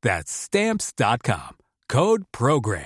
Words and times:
That's 0.00 0.30
Stamps.com. 0.30 1.56
Code 1.88 2.22
Program. 2.30 2.84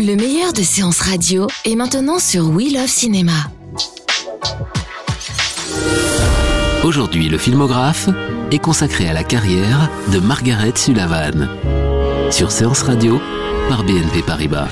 Le 0.00 0.14
meilleur 0.14 0.54
de 0.54 0.62
séances 0.62 1.00
radio 1.00 1.46
est 1.66 1.74
maintenant 1.74 2.18
sur 2.18 2.48
We 2.48 2.72
Love 2.72 2.86
Cinéma. 2.86 3.32
Aujourd'hui, 6.84 7.28
le 7.28 7.36
filmographe 7.36 8.08
est 8.50 8.58
consacré 8.58 9.06
à 9.08 9.12
la 9.12 9.24
carrière 9.24 9.90
de 10.10 10.20
Margaret 10.20 10.72
Sullivan. 10.76 11.48
Sur 12.30 12.50
Séance 12.50 12.82
Radio, 12.82 13.20
par 13.68 13.84
BNP 13.84 14.22
Paribas. 14.22 14.68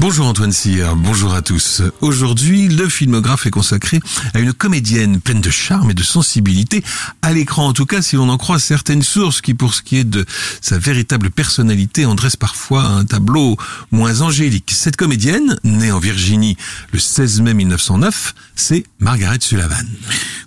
Bonjour 0.00 0.28
Antoine 0.28 0.52
Cyr, 0.52 0.94
bonjour 0.94 1.34
à 1.34 1.42
tous. 1.42 1.82
Aujourd'hui, 2.00 2.68
le 2.68 2.88
filmographe 2.88 3.46
est 3.46 3.50
consacré 3.50 3.98
à 4.32 4.38
une 4.38 4.52
comédienne 4.52 5.20
pleine 5.20 5.40
de 5.40 5.50
charme 5.50 5.90
et 5.90 5.94
de 5.94 6.04
sensibilité, 6.04 6.84
à 7.20 7.32
l'écran 7.32 7.66
en 7.66 7.72
tout 7.72 7.84
cas 7.84 8.00
si 8.00 8.14
l'on 8.14 8.28
en 8.28 8.38
croit 8.38 8.60
certaines 8.60 9.02
sources 9.02 9.40
qui 9.40 9.54
pour 9.54 9.74
ce 9.74 9.82
qui 9.82 9.96
est 9.96 10.04
de 10.04 10.24
sa 10.60 10.78
véritable 10.78 11.30
personnalité 11.30 12.06
en 12.06 12.14
dressent 12.14 12.36
parfois 12.36 12.84
un 12.84 13.04
tableau 13.04 13.56
moins 13.90 14.20
angélique. 14.20 14.70
Cette 14.72 14.96
comédienne, 14.96 15.58
née 15.64 15.90
en 15.90 15.98
Virginie 15.98 16.56
le 16.92 17.00
16 17.00 17.40
mai 17.40 17.54
1909, 17.54 18.36
c'est 18.54 18.84
Margaret 19.00 19.38
Sullivan. 19.40 19.84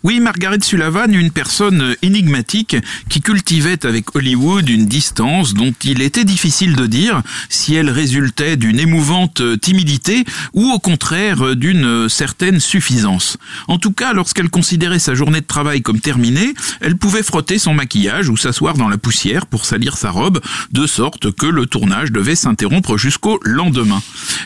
Oui, 0.04 0.20
Margaret 0.20 0.60
Sullivan, 0.64 1.14
une 1.14 1.30
personne 1.30 1.96
énigmatique 2.02 2.78
qui 3.10 3.22
cultivait 3.22 3.86
avec 3.86 4.16
Hollywood 4.16 4.68
une 4.70 4.88
distance 4.88 5.54
dont 5.54 5.74
il 5.84 6.02
était 6.02 6.24
difficile 6.24 6.76
de 6.76 6.88
dire 6.88 7.22
si 7.50 7.76
elle 7.76 7.90
résultait 7.90 8.56
d'une 8.56 8.80
émouvante 8.80 9.41
timidité 9.56 10.26
ou 10.54 10.72
au 10.72 10.80
contraire 10.80 11.56
d'une 11.56 12.10
certaine 12.10 12.60
suffisance. 12.60 13.38
En 13.68 13.78
tout 13.78 13.92
cas, 13.92 14.14
lorsqu'elle 14.14 14.50
considérait 14.50 15.00
sa 15.00 15.16
journée 15.16 15.42
de 15.42 15.46
travail 15.46 15.82
comme 15.82 16.00
terminée, 16.00 16.54
elle 16.80 16.98
pouvait 16.98 17.24
frotter 17.24 17.58
son 17.58 17.74
maquillage 17.74 18.30
ou 18.30 18.38
s'asseoir 18.38 18.76
dans 18.76 18.90
la 18.90 18.98
poussière 18.98 19.46
pour 19.46 19.66
salir 19.66 19.98
sa 19.98 20.12
robe, 20.12 20.42
de 20.72 20.88
sorte 20.88 21.32
que 21.32 21.46
le 21.46 21.66
tournage 21.66 22.12
devait 22.12 22.36
s'interrompre 22.36 22.98
jusqu'au 22.98 23.40
lendemain. 23.44 24.02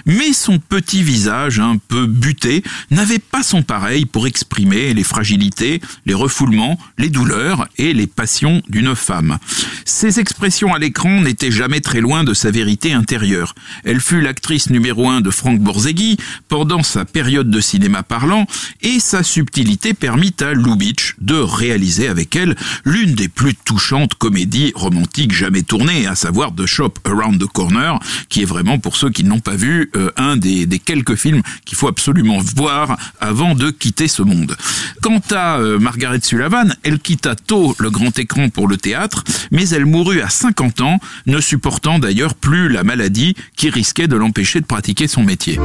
Mais 0.06 0.34
son 0.34 0.60
petit 0.60 1.04
visage, 1.04 1.60
un 1.60 1.78
peu 1.78 2.06
buté, 2.06 2.64
n'avait 2.92 3.20
pas 3.20 3.44
son 3.44 3.64
pareil 3.64 4.06
pour 4.06 4.28
exprimer 4.28 4.94
les 4.94 5.04
fragilités, 5.04 5.82
les 6.06 6.14
refoulements, 6.14 6.80
les 6.98 7.10
douleurs 7.10 7.68
et 7.78 7.94
les 7.94 8.08
passions 8.08 8.62
d'une 8.70 8.96
femme. 8.96 9.38
Ses 9.86 10.20
expressions 10.20 10.74
à 10.74 10.80
l'écran 10.80 11.22
n'étaient 11.22 11.52
jamais 11.52 11.82
très 11.82 12.02
loin 12.02 12.24
de 12.24 12.34
sa 12.34 12.52
vérité 12.52 12.94
intérieure. 12.94 13.56
Elle 13.84 14.00
fut 14.00 14.22
l'actrice 14.22 14.70
numéro 14.70 14.85
numéro 14.86 15.10
1 15.10 15.22
de 15.22 15.32
Frank 15.32 15.60
Borzeghi 15.60 16.18
pendant 16.48 16.84
sa 16.84 17.06
période 17.06 17.50
de 17.50 17.60
cinéma 17.60 18.04
parlant 18.04 18.46
et 18.84 19.00
sa 19.00 19.24
subtilité 19.24 19.96
permit 19.96 20.36
à 20.42 20.54
Lubitsch 20.54 21.16
de 21.20 21.34
réaliser 21.34 22.08
avec 22.08 22.36
elle 22.36 22.56
l'une 22.84 23.16
des 23.16 23.28
plus 23.28 23.56
touchantes 23.56 24.14
comédies 24.14 24.74
romantiques 24.76 25.34
jamais 25.34 25.64
tournées, 25.64 26.06
à 26.06 26.14
savoir 26.14 26.54
The 26.54 26.68
Shop 26.68 26.94
Around 27.04 27.42
the 27.42 27.48
Corner, 27.48 27.98
qui 28.30 28.44
est 28.44 28.46
vraiment 28.46 28.78
pour 28.78 28.96
ceux 28.96 29.10
qui 29.10 29.24
n'ont 29.24 29.40
pas 29.40 29.56
vu 29.56 29.90
euh, 29.96 30.12
un 30.18 30.38
des, 30.38 30.68
des, 30.68 30.78
quelques 30.78 31.16
films 31.16 31.42
qu'il 31.66 31.80
faut 31.80 31.88
absolument 31.88 32.38
voir 32.56 32.96
avant 33.20 33.56
de 33.56 33.72
quitter 33.72 34.08
ce 34.08 34.22
monde. 34.22 34.56
Quant 35.02 35.22
à 35.32 35.58
euh, 35.58 35.80
Margaret 35.80 36.20
Sullivan, 36.22 36.76
elle 36.84 37.00
quitta 37.00 37.34
tôt 37.34 37.76
le 37.80 37.90
grand 37.90 38.20
écran 38.20 38.50
pour 38.50 38.68
le 38.68 38.78
théâtre, 38.78 39.24
mais 39.50 39.68
elle 39.70 39.88
mourut 39.88 40.22
à 40.22 40.30
50 40.30 40.82
ans, 40.82 41.00
ne 41.26 41.42
supportant 41.42 41.98
d'ailleurs 41.98 42.36
plus 42.36 42.70
la 42.70 42.84
maladie 42.84 43.36
qui 43.56 43.72
risquait 43.72 44.08
de 44.08 44.16
l'empêcher 44.16 44.62
de 44.62 44.66
son 45.08 45.24
métier. 45.24 45.58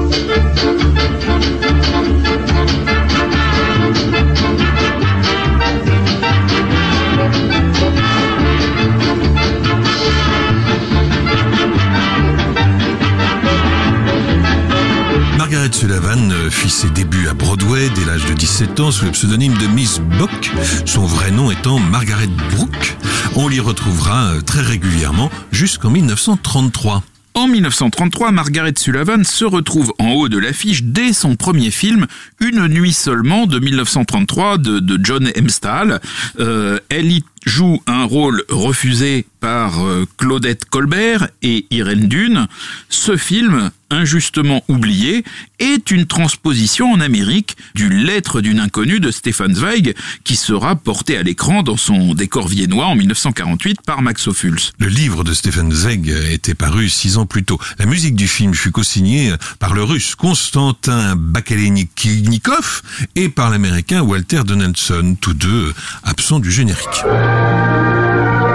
Margaret 15.36 15.70
Sullivan 15.72 16.32
fit 16.50 16.70
ses 16.70 16.88
débuts 16.90 17.26
à 17.28 17.34
Broadway 17.34 17.88
dès 17.96 18.04
l'âge 18.04 18.24
de 18.26 18.34
17 18.34 18.78
ans 18.80 18.90
sous 18.92 19.06
le 19.06 19.10
pseudonyme 19.10 19.54
de 19.54 19.66
Miss 19.66 20.00
Bock, 20.18 20.50
son 20.86 21.04
vrai 21.04 21.32
nom 21.32 21.50
étant 21.50 21.80
Margaret 21.80 22.28
Brooke. 22.54 22.96
On 23.34 23.48
l'y 23.48 23.60
retrouvera 23.60 24.34
euh, 24.34 24.40
très 24.40 24.60
régulièrement 24.60 25.30
jusqu'en 25.50 25.90
1933. 25.90 27.02
En 27.34 27.46
1933, 27.46 28.32
Margaret 28.32 28.74
Sullivan 28.76 29.24
se 29.24 29.44
retrouve 29.44 29.94
en 30.00 30.10
haut 30.10 30.28
de 30.28 30.36
l'affiche 30.36 30.82
dès 30.82 31.12
son 31.12 31.36
premier 31.36 31.70
film, 31.70 32.06
Une 32.40 32.66
nuit 32.66 32.92
seulement 32.92 33.46
de 33.46 33.60
1933 33.60 34.58
de, 34.58 35.00
John 35.00 35.30
Hempstall. 35.36 36.00
Euh, 36.40 36.80
elle 36.88 37.12
y 37.12 37.22
joue 37.46 37.82
un 37.86 38.04
rôle 38.04 38.42
refusé 38.48 39.26
par 39.40 39.84
euh, 39.84 40.06
Claudette 40.18 40.66
Colbert 40.66 41.28
et 41.42 41.66
Irène 41.70 42.06
Dune. 42.06 42.46
Ce 42.88 43.16
film, 43.16 43.70
injustement 43.88 44.62
oublié, 44.68 45.24
est 45.58 45.90
une 45.90 46.06
transposition 46.06 46.92
en 46.92 47.00
Amérique 47.00 47.56
du 47.74 47.88
Lettre 47.88 48.40
d'une 48.40 48.60
inconnue 48.60 49.00
de 49.00 49.10
Stefan 49.10 49.54
Zweig 49.54 49.94
qui 50.24 50.36
sera 50.36 50.76
porté 50.76 51.16
à 51.16 51.22
l'écran 51.22 51.62
dans 51.62 51.76
son 51.76 52.14
décor 52.14 52.48
viennois 52.48 52.86
en 52.86 52.94
1948 52.94 53.80
par 53.82 54.02
Max 54.02 54.28
Ophuls. 54.28 54.60
Le 54.78 54.88
livre 54.88 55.24
de 55.24 55.32
Stefan 55.32 55.72
Zweig 55.72 56.08
était 56.30 56.54
paru 56.54 56.88
six 56.88 57.16
ans 57.16 57.26
plus 57.26 57.44
tôt. 57.44 57.58
La 57.78 57.86
musique 57.86 58.14
du 58.14 58.28
film 58.28 58.54
fut 58.54 58.70
co-signée 58.70 59.32
par 59.58 59.74
le 59.74 59.82
russe 59.82 60.14
Konstantin 60.14 61.16
Bakalenikov 61.16 62.82
et 63.16 63.28
par 63.28 63.50
l'américain 63.50 64.02
Walter 64.02 64.42
Donaldson, 64.44 65.16
tous 65.20 65.34
deux 65.34 65.72
absents 66.04 66.40
du 66.40 66.50
générique. 66.50 67.04
Thank 67.32 68.44
you. 68.44 68.49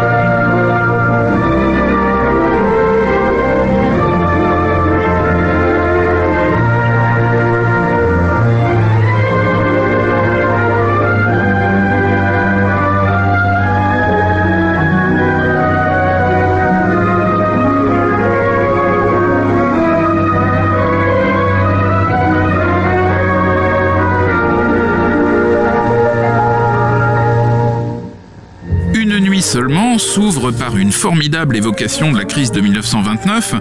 Seulement 29.46 30.00
s'ouvre 30.00 30.50
par 30.50 30.76
une 30.76 30.92
formidable 30.92 31.56
évocation 31.56 32.12
de 32.12 32.18
la 32.18 32.26
crise 32.26 32.52
de 32.52 32.62
1929. 32.62 33.54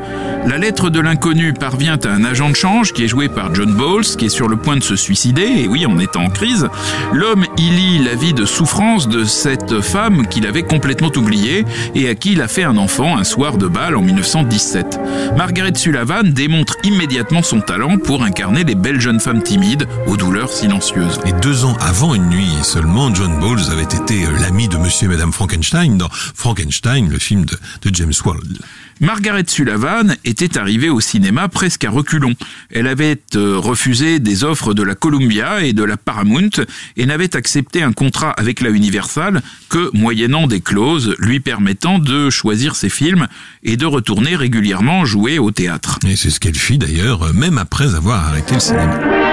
La 0.46 0.56
lettre 0.56 0.88
de 0.88 0.98
l'inconnu 0.98 1.52
parvient 1.52 1.98
à 2.04 2.08
un 2.08 2.24
agent 2.24 2.48
de 2.48 2.56
change 2.56 2.94
qui 2.94 3.04
est 3.04 3.08
joué 3.08 3.28
par 3.28 3.54
John 3.54 3.72
Bowles, 3.74 4.04
qui 4.04 4.26
est 4.26 4.30
sur 4.30 4.48
le 4.48 4.56
point 4.56 4.76
de 4.76 4.82
se 4.82 4.96
suicider, 4.96 5.42
et 5.42 5.68
oui, 5.68 5.84
en 5.84 5.98
étant 5.98 6.24
en 6.24 6.30
crise. 6.30 6.68
L'homme 7.12 7.44
y 7.58 7.68
lit 7.68 7.98
la 7.98 8.14
vie 8.14 8.32
de 8.32 8.46
souffrance 8.46 9.08
de 9.08 9.24
cette 9.24 9.82
femme 9.82 10.26
qu'il 10.26 10.46
avait 10.46 10.62
complètement 10.62 11.12
oubliée 11.16 11.66
et 11.94 12.08
à 12.08 12.14
qui 12.14 12.32
il 12.32 12.40
a 12.40 12.48
fait 12.48 12.64
un 12.64 12.78
enfant 12.78 13.18
un 13.18 13.24
soir 13.24 13.58
de 13.58 13.66
bal 13.66 13.94
en 13.94 14.00
1917. 14.00 14.98
Margaret 15.36 15.74
Sullivan 15.74 16.22
démontre 16.24 16.76
immédiatement 16.82 17.42
son 17.42 17.60
talent 17.60 17.98
pour 17.98 18.22
incarner 18.22 18.64
les 18.64 18.74
belles 18.74 19.00
jeunes 19.00 19.20
femmes 19.20 19.42
timides 19.42 19.86
aux 20.06 20.16
douleurs 20.16 20.50
silencieuses. 20.50 21.20
Et 21.26 21.32
deux 21.42 21.66
ans 21.66 21.76
avant 21.80 22.14
une 22.14 22.30
nuit 22.30 22.48
seulement, 22.62 23.14
John 23.14 23.38
Bowles 23.38 23.70
avait 23.70 23.82
été 23.82 24.24
l'ami 24.40 24.68
de 24.68 24.78
Monsieur 24.78 25.06
et 25.06 25.10
Madame 25.10 25.32
Frankenstein 25.32 25.73
dans 25.74 26.08
Frankenstein, 26.10 27.10
le 27.10 27.18
film 27.18 27.44
de, 27.44 27.56
de 27.82 27.94
James 27.94 28.12
Wald. 28.24 28.58
Margaret 29.00 29.44
Sullivan 29.48 30.14
était 30.24 30.56
arrivée 30.56 30.88
au 30.88 31.00
cinéma 31.00 31.48
presque 31.48 31.84
à 31.84 31.90
reculons. 31.90 32.34
Elle 32.70 32.86
avait 32.86 33.20
euh, 33.34 33.58
refusé 33.58 34.20
des 34.20 34.44
offres 34.44 34.72
de 34.72 34.84
la 34.84 34.94
Columbia 34.94 35.64
et 35.64 35.72
de 35.72 35.82
la 35.82 35.96
Paramount 35.96 36.62
et 36.96 37.06
n'avait 37.06 37.34
accepté 37.34 37.82
un 37.82 37.92
contrat 37.92 38.30
avec 38.30 38.60
la 38.60 38.70
Universal 38.70 39.42
que 39.68 39.90
moyennant 39.94 40.46
des 40.46 40.60
clauses 40.60 41.16
lui 41.18 41.40
permettant 41.40 41.98
de 41.98 42.30
choisir 42.30 42.76
ses 42.76 42.88
films 42.88 43.26
et 43.64 43.76
de 43.76 43.86
retourner 43.86 44.36
régulièrement 44.36 45.04
jouer 45.04 45.40
au 45.40 45.50
théâtre. 45.50 45.98
Et 46.06 46.14
c'est 46.14 46.30
ce 46.30 46.38
qu'elle 46.38 46.54
fit 46.54 46.78
d'ailleurs, 46.78 47.34
même 47.34 47.58
après 47.58 47.96
avoir 47.96 48.28
arrêté 48.28 48.54
le 48.54 48.60
cinéma. 48.60 49.23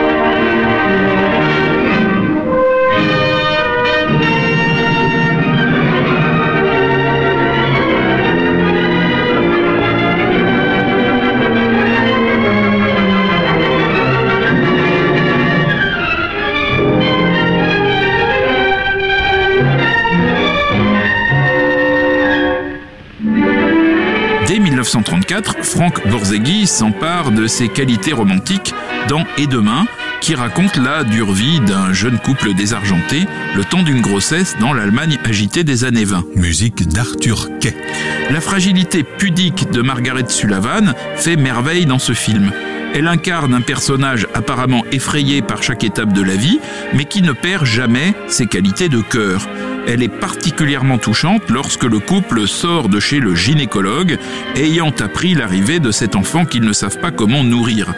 1934, 24.91 25.63
Frank 25.63 26.05
Borzegui 26.09 26.67
s'empare 26.67 27.31
de 27.31 27.47
ses 27.47 27.69
qualités 27.69 28.11
romantiques 28.11 28.73
dans 29.07 29.23
Et 29.37 29.47
demain, 29.47 29.85
qui 30.19 30.35
raconte 30.35 30.75
la 30.75 31.05
dure 31.05 31.31
vie 31.31 31.61
d'un 31.61 31.93
jeune 31.93 32.19
couple 32.19 32.53
désargenté 32.53 33.25
le 33.55 33.63
temps 33.63 33.83
d'une 33.83 34.01
grossesse 34.01 34.57
dans 34.59 34.73
l'Allemagne 34.73 35.17
agitée 35.23 35.63
des 35.63 35.85
années 35.85 36.03
20. 36.03 36.25
Musique 36.35 36.89
d'Arthur 36.89 37.47
Kay. 37.61 37.73
La 38.31 38.41
fragilité 38.41 39.03
pudique 39.03 39.71
de 39.71 39.81
Margaret 39.81 40.27
Sullivan 40.27 40.93
fait 41.15 41.37
merveille 41.37 41.85
dans 41.85 41.99
ce 41.99 42.11
film. 42.11 42.51
Elle 42.93 43.07
incarne 43.07 43.53
un 43.53 43.61
personnage 43.61 44.27
apparemment 44.33 44.83
effrayé 44.91 45.41
par 45.41 45.63
chaque 45.63 45.85
étape 45.85 46.11
de 46.11 46.21
la 46.21 46.35
vie, 46.35 46.59
mais 46.93 47.05
qui 47.05 47.21
ne 47.21 47.31
perd 47.31 47.65
jamais 47.65 48.13
ses 48.27 48.45
qualités 48.45 48.89
de 48.89 48.99
cœur. 48.99 49.47
Elle 49.87 50.03
est 50.03 50.19
particulièrement 50.19 50.97
touchante 50.97 51.49
lorsque 51.49 51.83
le 51.83 51.99
couple 51.99 52.47
sort 52.47 52.89
de 52.89 52.99
chez 52.99 53.19
le 53.19 53.35
gynécologue, 53.35 54.17
ayant 54.55 54.93
appris 54.99 55.33
l'arrivée 55.33 55.79
de 55.79 55.91
cet 55.91 56.15
enfant 56.15 56.45
qu'ils 56.45 56.63
ne 56.63 56.73
savent 56.73 56.99
pas 56.99 57.11
comment 57.11 57.43
nourrir. 57.43 57.93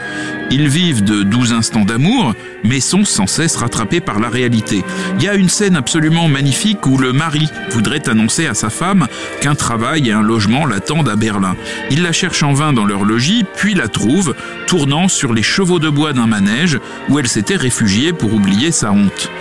Ils 0.56 0.68
vivent 0.68 1.04
de 1.04 1.24
doux 1.24 1.52
instants 1.52 1.84
d'amour, 1.84 2.36
mais 2.64 2.80
sont 2.80 3.06
sans 3.06 3.26
cesse 3.26 3.56
rattrapés 3.56 4.02
par 4.02 4.20
la 4.20 4.30
réalité. 4.30 4.84
Il 5.18 5.24
y 5.24 5.28
a 5.28 5.34
une 5.34 5.50
scène 5.50 5.76
absolument 5.76 6.28
magnifique 6.28 6.86
où 6.86 7.00
le 7.00 7.12
mari 7.12 7.50
voudrait 7.72 8.08
annoncer 8.08 8.46
à 8.46 8.54
sa 8.54 8.70
femme 8.70 9.08
qu'un 9.42 9.56
travail 9.56 10.10
et 10.10 10.12
un 10.12 10.22
logement 10.22 10.68
l'attendent 10.68 11.10
à 11.10 11.16
Berlin. 11.16 11.56
Il 11.90 12.04
la 12.04 12.12
cherche 12.12 12.44
en 12.44 12.54
vain 12.54 12.72
dans 12.72 12.86
leur 12.86 13.04
logis, 13.04 13.46
puis 13.56 13.74
la 13.74 13.88
trouve, 13.88 14.36
tournant 14.68 15.08
sur 15.08 15.34
les 15.34 15.42
chevaux 15.42 15.80
de 15.80 15.90
bois 15.90 16.14
d'un 16.14 16.28
manège 16.28 16.80
où 17.10 17.18
elle 17.18 17.28
s'était 17.28 17.56
réfugiée 17.56 18.14
pour 18.14 18.32
oublier 18.36 18.72
sa 18.72 18.92
honte. 18.92 19.32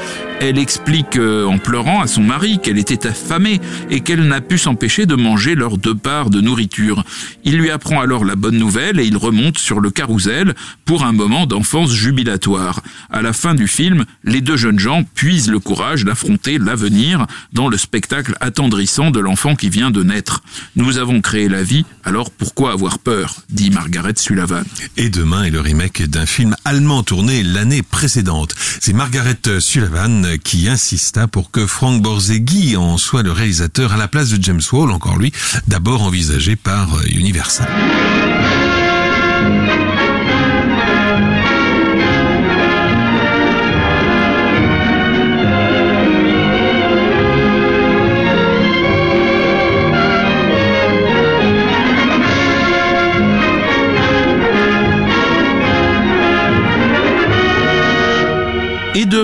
Elle 0.45 0.59
explique 0.59 1.19
euh, 1.19 1.47
en 1.47 1.59
pleurant 1.59 2.01
à 2.01 2.09
son 2.09 2.23
mari 2.23 2.59
qu'elle 2.59 2.79
était 2.79 3.07
affamée 3.07 3.61
et 3.91 4.01
qu'elle 4.01 4.27
n'a 4.27 4.41
pu 4.41 4.59
s'empêcher 4.59 5.07
de 5.07 5.15
manger 5.15 5.55
leurs 5.55 5.79
deux 5.79 5.95
parts 5.95 6.31
de 6.31 6.41
nourriture. 6.41 7.05
Il 7.45 7.59
lui 7.59 7.71
apprend 7.71 8.01
alors 8.01 8.25
la 8.25 8.35
bonne 8.35 8.59
nouvelle 8.59 8.99
et 8.99 9.05
il 9.05 9.17
remonte 9.17 9.59
sur 9.59 9.79
le 9.79 9.91
carrousel 9.91 10.55
pour 10.85 11.02
un 11.05 11.13
moment 11.13 11.47
d'enfance 11.47 11.93
jubilatoire. 11.93 12.83
À 13.11 13.23
la 13.23 13.33
fin 13.33 13.55
du 13.55 13.69
film, 13.69 14.05
les 14.25 14.41
deux 14.41 14.57
jeunes 14.57 14.79
gens 14.79 15.05
puisent 15.15 15.51
le 15.51 15.59
courage 15.59 16.05
d'affronter 16.05 16.59
l'avenir 16.59 17.27
dans 17.53 17.69
le 17.69 17.77
spectacle 17.77 18.37
attendrissant 18.41 19.11
de 19.11 19.21
l'enfant 19.21 19.57
qui 19.57 19.69
vient 19.69 19.91
de 19.91 20.03
naître. 20.03 20.43
Nous 20.77 20.99
avons 20.99 21.21
créé 21.21 21.49
la 21.49 21.63
vie, 21.63 21.85
alors 22.05 22.31
pourquoi 22.31 22.73
avoir 22.73 22.99
peur 22.99 23.37
dit 23.51 23.71
Margaret 23.71 24.15
Sullivan. 24.17 24.65
Et 24.97 25.11
demain 25.11 25.45
est 25.45 25.51
le 25.51 25.61
remake 25.61 26.03
d'un 26.03 26.27
film 26.27 26.57
allemand 26.65 27.03
tourné 27.03 27.43
l'année 27.43 27.83
précédente. 27.83 28.55
C'est 28.81 28.93
Margaret 28.93 29.61
Sullivan 29.61 30.39
qui 30.43 30.69
insista 30.69 31.27
pour 31.27 31.51
que 31.51 31.67
Frank 31.67 32.03
Borzegui 32.03 32.77
en 32.77 32.99
soit 32.99 33.23
le 33.23 33.33
réalisateur 33.33 33.93
à 33.93 33.97
la 33.97 34.09
place 34.09 34.31
de 34.31 34.43
James 34.43 34.63
Wall, 34.73 34.91
encore 34.91 35.19
lui, 35.19 35.33
d'abord 35.67 36.03
envisagé 36.03 36.57
par 36.57 36.89
Universal. 37.07 37.69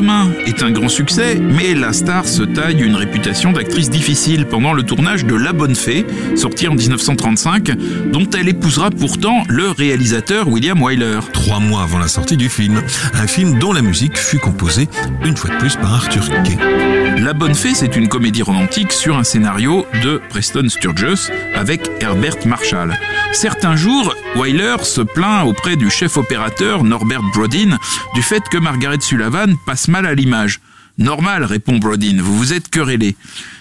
Demain 0.00 0.30
est 0.46 0.62
un 0.62 0.70
grand 0.70 0.88
succès, 0.88 1.34
mais 1.40 1.74
la 1.74 1.92
star 1.92 2.24
se 2.24 2.44
taille 2.44 2.80
une 2.84 2.94
réputation 2.94 3.50
d'actrice 3.50 3.90
difficile 3.90 4.46
pendant 4.46 4.72
le 4.72 4.84
tournage 4.84 5.24
de 5.24 5.34
La 5.34 5.52
Bonne 5.52 5.74
Fée, 5.74 6.06
sorti 6.36 6.68
en 6.68 6.74
1935, 6.76 7.72
dont 8.12 8.30
elle 8.38 8.48
épousera 8.48 8.90
pourtant 8.90 9.42
le 9.48 9.72
réalisateur 9.72 10.46
William 10.46 10.80
Wyler. 10.80 11.18
Trois 11.32 11.58
mois 11.58 11.82
avant 11.82 11.98
la 11.98 12.06
sortie 12.06 12.36
du 12.36 12.48
film, 12.48 12.80
un 13.12 13.26
film 13.26 13.58
dont 13.58 13.72
la 13.72 13.82
musique 13.82 14.16
fut 14.16 14.38
composée 14.38 14.88
une 15.24 15.36
fois 15.36 15.50
de 15.50 15.56
plus 15.56 15.74
par 15.74 15.92
Arthur 15.92 16.28
Kay. 16.44 16.97
La 17.20 17.32
Bonne 17.32 17.54
Fée, 17.54 17.74
c'est 17.74 17.96
une 17.96 18.08
comédie 18.08 18.42
romantique 18.42 18.92
sur 18.92 19.18
un 19.18 19.24
scénario 19.24 19.84
de 20.04 20.20
Preston 20.28 20.68
Sturges 20.68 21.32
avec 21.56 21.90
Herbert 22.00 22.46
Marshall. 22.46 22.96
Certains 23.32 23.74
jours, 23.74 24.14
Wyler 24.36 24.76
se 24.84 25.00
plaint 25.00 25.44
auprès 25.44 25.74
du 25.74 25.90
chef 25.90 26.16
opérateur 26.16 26.84
Norbert 26.84 27.22
Brodin 27.34 27.76
du 28.14 28.22
fait 28.22 28.42
que 28.48 28.58
Margaret 28.58 29.00
Sullivan 29.00 29.56
passe 29.66 29.88
mal 29.88 30.06
à 30.06 30.14
l'image. 30.14 30.60
Normal, 30.98 31.44
répond 31.44 31.78
Brodin, 31.78 32.16
vous 32.20 32.36
vous 32.36 32.52
êtes 32.52 32.68
querellé. 32.70 33.14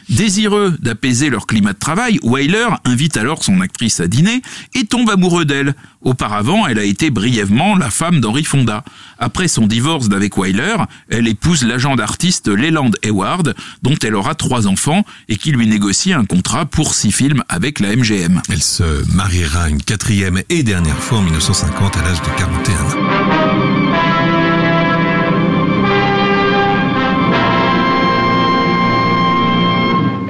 Désireux 0.09 0.75
d'apaiser 0.79 1.29
leur 1.29 1.45
climat 1.45 1.73
de 1.73 1.77
travail, 1.77 2.17
Weiler 2.23 2.67
invite 2.85 3.17
alors 3.17 3.43
son 3.43 3.61
actrice 3.61 3.99
à 3.99 4.07
dîner 4.07 4.41
et 4.73 4.85
tombe 4.85 5.09
amoureux 5.09 5.45
d'elle. 5.45 5.75
Auparavant, 6.01 6.65
elle 6.65 6.79
a 6.79 6.83
été 6.83 7.09
brièvement 7.11 7.75
la 7.75 7.91
femme 7.91 8.21
d'Henry 8.21 8.43
Fonda. 8.43 8.83
Après 9.19 9.47
son 9.47 9.67
divorce 9.67 10.09
d'avec 10.09 10.37
Weiler, 10.37 10.77
elle 11.09 11.27
épouse 11.27 11.63
l'agent 11.63 11.95
d'artiste 11.95 12.47
Leland 12.47 12.91
Hayward, 13.03 13.53
dont 13.83 13.95
elle 14.01 14.15
aura 14.15 14.33
trois 14.33 14.65
enfants 14.65 15.05
et 15.29 15.35
qui 15.35 15.51
lui 15.51 15.67
négocie 15.67 16.13
un 16.13 16.25
contrat 16.25 16.65
pour 16.65 16.95
six 16.95 17.11
films 17.11 17.43
avec 17.49 17.79
la 17.79 17.95
MGM. 17.95 18.41
Elle 18.49 18.63
se 18.63 19.05
mariera 19.13 19.69
une 19.69 19.83
quatrième 19.83 20.41
et 20.49 20.63
dernière 20.63 20.97
fois 20.97 21.19
en 21.19 21.23
1950 21.23 21.97
à 21.97 22.01
l'âge 22.01 22.21
de 22.21 22.29
41 22.37 22.75
ans. 22.75 24.16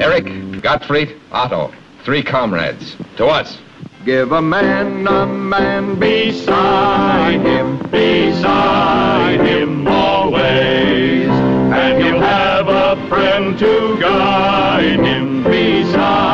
Eric, 0.07 0.61
Gottfried, 0.61 1.17
Otto, 1.33 1.73
three 2.05 2.23
comrades. 2.23 2.95
To 3.17 3.25
us. 3.25 3.57
Give 4.05 4.31
a 4.31 4.41
man 4.41 5.05
a 5.05 5.25
man 5.25 5.99
beside 5.99 7.41
him, 7.41 7.77
beside 7.91 9.41
him 9.45 9.85
always. 9.85 11.27
And 11.27 12.01
he'll 12.01 12.21
have 12.21 12.69
a 12.69 12.95
friend 13.09 13.59
to 13.59 13.97
guide 13.99 15.01
him, 15.01 15.43
beside. 15.43 16.26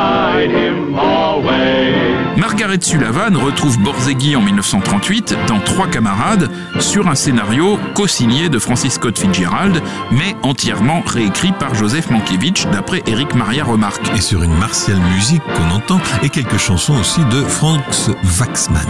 Margaret 2.73 2.89
Sullivan 2.89 3.37
retrouve 3.37 3.77
Borzegui 3.77 4.35
en 4.35 4.41
1938 4.41 5.35
dans 5.47 5.59
Trois 5.59 5.87
camarades 5.87 6.49
sur 6.79 7.07
un 7.07 7.13
scénario 7.13 7.77
co-signé 7.93 8.49
de 8.49 8.57
Francis 8.57 8.93
Scott 8.93 9.19
Fitzgerald, 9.19 9.79
mais 10.11 10.35
entièrement 10.41 11.03
réécrit 11.05 11.51
par 11.51 11.75
Joseph 11.75 12.09
Mankiewicz 12.09 12.65
d'après 12.71 13.03
Eric 13.05 13.35
Maria 13.35 13.63
Remarque. 13.63 14.11
Et 14.15 14.21
sur 14.21 14.41
une 14.41 14.57
martiale 14.57 14.99
musique 15.13 15.43
qu'on 15.55 15.69
entend 15.69 16.01
et 16.23 16.29
quelques 16.29 16.57
chansons 16.57 16.99
aussi 16.99 17.19
de 17.25 17.43
Franz 17.43 18.11
Waxman. 18.39 18.81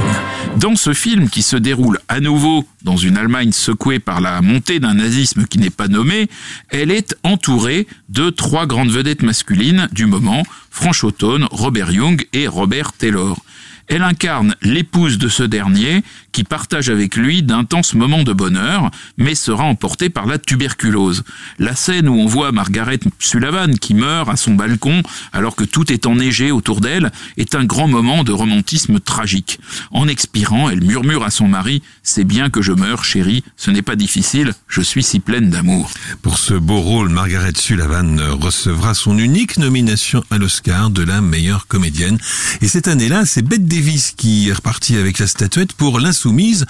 Dans 0.56 0.78
ce 0.78 0.94
film 0.94 1.30
qui 1.30 1.42
se 1.42 1.58
déroule 1.58 2.00
à 2.08 2.22
nouveau 2.22 2.66
dans 2.84 2.96
une 2.96 3.18
Allemagne 3.18 3.52
secouée 3.52 4.00
par 4.00 4.22
la 4.22 4.42
montée 4.42 4.80
d'un 4.80 4.94
nazisme 4.94 5.46
qui 5.46 5.60
n'est 5.60 5.70
pas 5.70 5.90
nommé, 5.90 6.30
elle 6.70 6.90
est 6.90 7.18
entourée 7.24 7.88
de 8.08 8.30
trois 8.30 8.66
grandes 8.66 8.92
vedettes 8.92 9.24
masculines 9.24 9.90
du 9.92 10.06
moment, 10.06 10.44
Franch 10.72 11.04
Houghton, 11.04 11.48
Robert 11.52 11.92
Young 11.92 12.26
et 12.32 12.48
Robert 12.48 12.94
Taylor. 12.94 13.44
Elle 13.88 14.04
incarne 14.04 14.56
l'épouse 14.62 15.18
de 15.18 15.28
ce 15.28 15.44
dernier 15.44 16.04
qui 16.34 16.44
partage 16.44 16.90
avec 16.90 17.16
lui 17.16 17.44
d'intenses 17.44 17.94
moments 17.94 18.24
de 18.24 18.34
bonheur, 18.34 18.92
mais 19.18 19.36
sera 19.36 19.64
emportée 19.64 20.10
par 20.10 20.26
la 20.26 20.40
tuberculose. 20.40 21.24
La 21.60 21.76
scène 21.76 22.10
où 22.10 22.16
on 22.16 22.26
voit 22.26 22.52
Margaret 22.52 23.00
Sullivan 23.20 23.78
qui 23.80 23.94
meurt 23.94 24.28
à 24.28 24.36
son 24.36 24.56
balcon 24.56 25.04
alors 25.32 25.56
que 25.56 25.64
tout 25.64 25.94
est 25.94 26.06
enneigé 26.06 26.52
autour 26.52 26.82
d'elle 26.82 27.12
est 27.38 27.56
un 27.56 27.64
grand 27.64 27.88
moment 27.88 28.24
de 28.24 28.34
romantisme 28.34 29.00
tragique. 29.00 29.60
En 29.92 30.08
expirant, 30.08 30.70
elle 30.70 30.84
murmure 30.84 31.24
à 31.24 31.30
son 31.30 31.48
mari 31.48 31.82
C'est 32.02 32.24
bien 32.24 32.50
que 32.50 32.62
je 32.62 32.74
meurs, 32.74 33.06
chérie, 33.06 33.44
ce 33.56 33.72
n'est 33.72 33.82
pas 33.82 33.96
difficile, 33.96 34.54
je 34.68 34.82
suis 34.82 35.04
si 35.04 35.20
pleine 35.20 35.50
d'amour. 35.50 35.92
Pour 36.22 36.40
ce 36.40 36.56
beau 36.56 36.80
rôle, 36.80 37.10
Margaret 37.10 37.54
Sullivan 37.56 38.20
recevra 38.32 38.96
son 38.96 39.18
unique 39.18 39.58
nomination 39.58 40.24
à 40.32 40.40
l'Oscar 40.40 40.90
de 40.90 41.04
la 41.04 41.22
meilleure 41.22 41.68
comédienne. 41.68 42.18
Et 42.62 42.68
cette 42.68 42.88
année-là, 42.88 43.26
c'est 43.26 43.44
Bette 43.44 43.68
Davis 43.68 44.14
qui 44.18 44.50
est 44.50 44.54
repartie 44.54 44.98
avec 44.98 45.20
la 45.20 45.28
statuette 45.28 45.74
pour 45.74 46.00
L'Insoumise, 46.24 46.66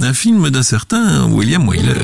un 0.00 0.12
film 0.12 0.48
d'un 0.50 0.62
certain 0.62 1.26
William 1.26 1.66
Wyler. 1.66 2.02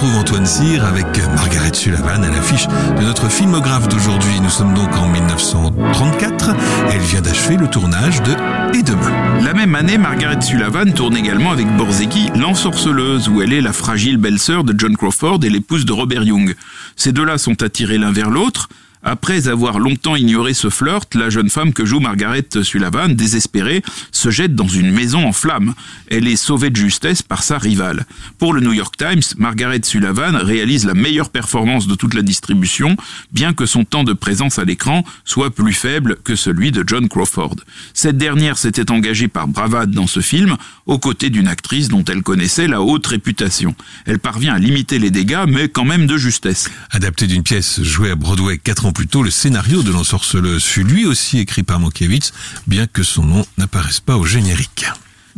Antoine 0.00 0.46
Cyr 0.46 0.84
avec 0.84 1.06
Margaret 1.36 1.72
Sullivan 1.72 2.24
à 2.24 2.30
l'affiche 2.30 2.66
de 2.66 3.04
notre 3.04 3.28
filmographe 3.28 3.88
d'aujourd'hui. 3.88 4.40
Nous 4.42 4.50
sommes 4.50 4.74
donc 4.74 4.92
en 4.96 5.06
1934. 5.06 6.50
Elle 6.90 7.00
vient 7.00 7.20
d'achever 7.20 7.56
le 7.56 7.68
tournage 7.68 8.20
de 8.22 8.32
Et 8.76 8.82
demain. 8.82 9.12
La 9.44 9.54
même 9.54 9.74
année, 9.74 9.98
Margaret 9.98 10.40
Sullivan 10.40 10.92
tourne 10.92 11.16
également 11.16 11.52
avec 11.52 11.68
Borzecki 11.76 12.30
L'ensorceleuse, 12.36 13.28
où 13.28 13.42
elle 13.42 13.52
est 13.52 13.60
la 13.60 13.72
fragile 13.72 14.16
belle-sœur 14.16 14.64
de 14.64 14.74
John 14.76 14.96
Crawford 14.96 15.38
et 15.44 15.50
l'épouse 15.50 15.84
de 15.84 15.92
Robert 15.92 16.24
Young. 16.24 16.54
Ces 16.96 17.12
deux-là 17.12 17.38
sont 17.38 17.62
attirés 17.62 17.98
l'un 17.98 18.12
vers 18.12 18.30
l'autre. 18.30 18.68
Après 19.04 19.48
avoir 19.48 19.80
longtemps 19.80 20.14
ignoré 20.14 20.54
ce 20.54 20.70
flirt, 20.70 21.16
la 21.16 21.28
jeune 21.28 21.50
femme 21.50 21.72
que 21.72 21.84
joue 21.84 21.98
Margaret 21.98 22.46
Sullivan, 22.62 23.08
désespérée, 23.08 23.82
se 24.12 24.30
jette 24.30 24.54
dans 24.54 24.68
une 24.68 24.92
maison 24.92 25.26
en 25.26 25.32
flammes. 25.32 25.74
Elle 26.08 26.28
est 26.28 26.36
sauvée 26.36 26.70
de 26.70 26.76
justesse 26.76 27.20
par 27.20 27.42
sa 27.42 27.58
rivale. 27.58 28.06
Pour 28.38 28.52
le 28.52 28.60
New 28.60 28.72
York 28.72 28.96
Times, 28.96 29.22
Margaret 29.38 29.80
Sullivan 29.82 30.36
réalise 30.36 30.86
la 30.86 30.94
meilleure 30.94 31.30
performance 31.30 31.88
de 31.88 31.96
toute 31.96 32.14
la 32.14 32.22
distribution, 32.22 32.96
bien 33.32 33.54
que 33.54 33.66
son 33.66 33.84
temps 33.84 34.04
de 34.04 34.12
présence 34.12 34.60
à 34.60 34.64
l'écran 34.64 35.02
soit 35.24 35.52
plus 35.52 35.72
faible 35.72 36.18
que 36.22 36.36
celui 36.36 36.70
de 36.70 36.84
John 36.86 37.08
Crawford. 37.08 37.56
Cette 37.94 38.18
dernière 38.18 38.56
s'était 38.56 38.92
engagée 38.92 39.26
par 39.26 39.48
bravade 39.48 39.90
dans 39.90 40.06
ce 40.06 40.20
film, 40.20 40.56
aux 40.86 41.00
côtés 41.00 41.30
d'une 41.30 41.48
actrice 41.48 41.88
dont 41.88 42.04
elle 42.04 42.22
connaissait 42.22 42.68
la 42.68 42.80
haute 42.80 43.08
réputation. 43.08 43.74
Elle 44.06 44.20
parvient 44.20 44.54
à 44.54 44.58
limiter 44.60 45.00
les 45.00 45.10
dégâts, 45.10 45.44
mais 45.48 45.68
quand 45.68 45.84
même 45.84 46.06
de 46.06 46.16
justesse. 46.16 46.70
Adapté 46.92 47.26
d'une 47.26 47.42
pièce 47.42 47.82
jouée 47.82 48.10
à 48.10 48.14
Broadway 48.14 48.58
80 48.58 48.91
ou 48.92 48.94
plutôt 48.94 49.22
le 49.22 49.30
scénario 49.30 49.82
de 49.82 49.90
l'ensorceleuse 49.90 50.64
fut 50.64 50.84
lui 50.84 51.06
aussi 51.06 51.38
écrit 51.38 51.62
par 51.62 51.80
Mankiewicz, 51.80 52.30
bien 52.66 52.86
que 52.86 53.02
son 53.02 53.24
nom 53.24 53.46
n'apparaisse 53.56 54.00
pas 54.00 54.18
au 54.18 54.26
générique. 54.26 54.84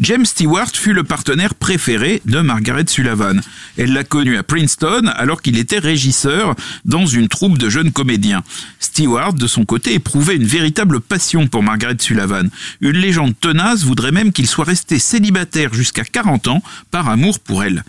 James 0.01 0.27
Stewart 0.27 0.71
fut 0.73 0.93
le 0.93 1.05
partenaire 1.05 1.55
préféré 1.55 2.21
de 2.25 2.41
Margaret 2.41 2.87
Sullivan. 2.89 3.41
Elle 3.79 3.93
l'a 3.93 4.03
connu 4.03 4.37
à 4.37 4.43
Princeton 4.43 5.07
alors 5.15 5.41
qu'il 5.41 5.57
était 5.57 5.79
régisseur 5.79 6.57
dans 6.85 7.07
une 7.07 7.29
troupe 7.29 7.59
de 7.59 7.69
jeunes 7.69 7.93
comédiens. 7.93 8.43
Stewart, 8.81 9.35
de 9.35 9.47
son 9.47 9.65
côté, 9.65 9.95
éprouvait 9.95 10.35
une 10.35 10.47
véritable 10.47 11.01
passion 11.01 11.47
pour 11.47 11.63
Margaret 11.63 11.99
Sullivan. 12.01 12.51
Une 12.81 12.97
légende 12.97 13.39
tenace 13.41 13.85
voudrait 13.85 14.11
même 14.11 14.33
qu'il 14.33 14.49
soit 14.49 14.65
resté 14.65 14.99
célibataire 14.99 15.73
jusqu'à 15.73 16.03
40 16.03 16.49
ans 16.49 16.63
par 16.91 17.09
amour 17.09 17.39
pour 17.39 17.63
elle. 17.63 17.85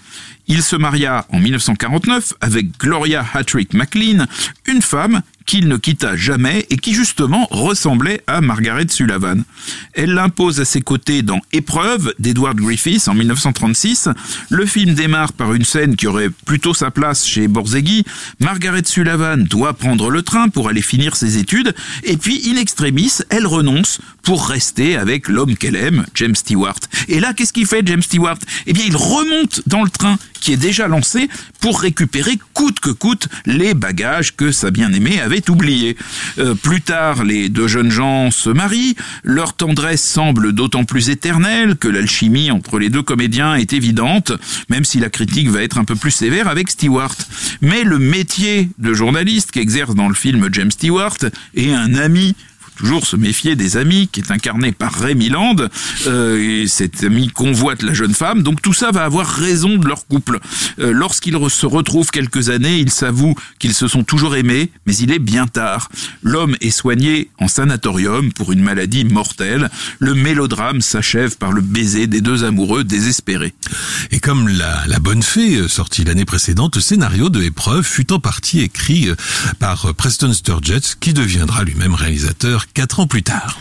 Il 0.48 0.62
se 0.62 0.76
maria 0.76 1.26
en 1.30 1.40
1949 1.40 2.34
avec 2.40 2.78
Gloria 2.78 3.26
Hattrick 3.34 3.74
McLean, 3.74 4.28
une 4.68 4.84
femme 4.84 5.24
qu'il 5.46 5.68
ne 5.68 5.78
quitta 5.78 6.16
jamais 6.16 6.66
et 6.70 6.78
qui 6.78 6.94
justement 6.94 7.48
ressemblait 7.52 8.22
à 8.28 8.42
Margaret 8.42 8.88
Sullivan. 8.90 9.44
Elle 9.94 10.14
l'impose 10.14 10.60
à 10.60 10.66
ses 10.66 10.82
côtés 10.82 11.22
dans 11.22 11.42
Épreuve 11.52 12.14
d'Edward 12.20 12.58
Griffiths 12.58 13.08
en 13.08 13.14
1936. 13.14 14.10
Le 14.50 14.66
film 14.66 14.94
démarre 14.94 15.34
par 15.34 15.54
une 15.54 15.66
scène 15.66 15.96
qui 15.96 16.08
aurait 16.08 16.30
plutôt 16.30 16.74
sa 16.74 16.92
place 16.92 17.26
chez 17.26 17.48
Borzegui. 17.48 18.04
Margaret 18.40 18.84
Sullivan 18.86 19.44
doit 19.44 19.74
prendre 19.74 20.10
le 20.10 20.22
train 20.22 20.50
pour 20.50 20.70
aller 20.70 20.82
finir 20.82 21.16
ses 21.16 21.38
études 21.38 21.74
et 22.04 22.18
puis 22.18 22.42
in 22.50 22.58
extremis, 22.58 23.20
elle 23.30 23.48
renonce 23.48 24.00
pour 24.24 24.48
rester 24.48 24.98
avec 24.98 25.28
l'homme 25.28 25.56
qu'elle 25.56 25.76
aime, 25.76 26.06
James 26.16 26.36
Stewart. 26.36 26.80
Et 27.08 27.20
là, 27.20 27.34
qu'est-ce 27.34 27.54
qu'il 27.54 27.68
fait 27.68 27.86
James 27.86 28.02
Stewart? 28.02 28.40
Eh 28.66 28.74
bien, 28.74 28.84
il 28.88 28.96
remonte 28.96 29.62
dans 29.68 29.84
le 29.84 29.90
train 29.90 30.18
qui 30.42 30.54
est 30.54 30.58
déjà 30.58 30.88
lancé 30.88 31.28
pour 31.60 31.82
récupérer 31.82 32.38
coûte 32.54 32.80
que 32.80 32.92
coûte 32.92 33.28
les 33.46 33.74
bagages 33.74 34.36
que 34.36 34.52
sa 34.52 34.72
bien-aimée 34.72 35.20
avait 35.20 35.35
oubliés. 35.50 35.98
Euh, 36.38 36.56
plus 36.56 36.82
tard, 36.82 37.24
les 37.24 37.50
deux 37.50 37.68
jeunes 37.68 37.92
gens 37.92 38.32
se 38.32 38.50
marient, 38.50 38.96
leur 39.24 39.54
tendresse 39.54 40.04
semble 40.04 40.54
d'autant 40.54 40.86
plus 40.86 41.10
éternelle 41.10 41.76
que 41.76 41.88
l'alchimie 41.88 42.52
entre 42.52 42.80
les 42.80 42.90
deux 42.90 43.04
comédiens 43.04 43.56
est 43.56 43.74
évidente, 43.74 44.32
même 44.70 44.86
si 44.86 45.00
la 45.00 45.10
critique 45.10 45.50
va 45.50 45.62
être 45.62 45.78
un 45.78 45.86
peu 45.86 45.96
plus 45.96 46.12
sévère 46.12 46.48
avec 46.48 46.70
Stewart. 46.70 47.16
Mais 47.62 47.84
le 47.84 48.00
métier 48.00 48.70
de 48.80 48.94
journaliste 48.94 49.52
qu'exerce 49.52 49.96
dans 49.96 50.08
le 50.08 50.16
film 50.16 50.50
James 50.52 50.72
Stewart 50.72 51.18
est 51.56 51.72
un 51.72 51.96
ami 51.96 52.36
toujours 52.76 53.06
se 53.06 53.16
méfier 53.16 53.56
des 53.56 53.78
amis, 53.78 54.10
qui 54.12 54.20
est 54.22 54.32
incarné 54.32 54.72
par 54.72 54.94
Rémi 54.94 55.30
Land, 55.30 55.56
euh, 56.08 56.64
et 56.64 56.68
cet 56.68 57.04
ami 57.04 57.30
convoite 57.30 57.82
la 57.82 57.94
jeune 57.94 58.14
femme, 58.14 58.44
donc 58.44 58.62
tout 58.62 58.74
ça 58.74 58.92
va 58.92 59.04
avoir 59.04 59.28
raison 59.28 59.78
de 59.78 59.88
leur 59.88 60.06
couple. 60.08 60.40
Euh, 60.80 60.92
Lorsqu'ils 60.92 61.36
se 61.50 61.66
retrouvent 61.66 62.10
quelques 62.10 62.50
années, 62.50 62.80
ils 62.80 62.92
s'avouent 62.92 63.36
qu'ils 63.60 63.74
se 63.74 63.88
sont 63.88 64.04
toujours 64.04 64.36
aimés, 64.36 64.72
mais 64.86 64.96
il 64.96 65.12
est 65.12 65.20
bien 65.20 65.48
tard. 65.48 65.90
L'homme 66.24 66.56
est 66.62 66.72
soigné 66.72 67.30
en 67.40 67.48
sanatorium 67.48 68.32
pour 68.34 68.52
une 68.52 68.62
maladie 68.62 69.06
mortelle. 69.06 69.70
Le 70.00 70.14
mélodrame 70.14 70.82
s'achève 70.82 71.38
par 71.38 71.52
le 71.52 71.62
baiser 71.62 72.08
des 72.08 72.22
deux 72.22 72.44
amoureux 72.44 72.84
désespérés. 72.84 73.54
Et 74.12 74.20
comme 74.20 74.48
la, 74.48 75.00
Bonne 75.00 75.24
Fée, 75.24 75.58
euh, 75.58 75.68
sorti 75.68 76.04
l'année 76.04 76.26
précédente, 76.26 76.76
le 76.76 76.82
scénario 76.82 77.30
de 77.30 77.42
Épreuve 77.44 77.86
fut 77.86 78.12
en 78.12 78.20
partie 78.20 78.62
écrit 78.62 79.10
euh, 79.10 79.16
par 79.60 79.94
Preston 79.94 80.34
Sturges, 80.34 80.96
qui 81.00 81.14
deviendra 81.14 81.64
lui-même 81.64 81.94
réalisateur 81.94 82.65
quatre 82.74 83.00
ans 83.00 83.08
plus 83.08 83.24
tard. 83.24 83.58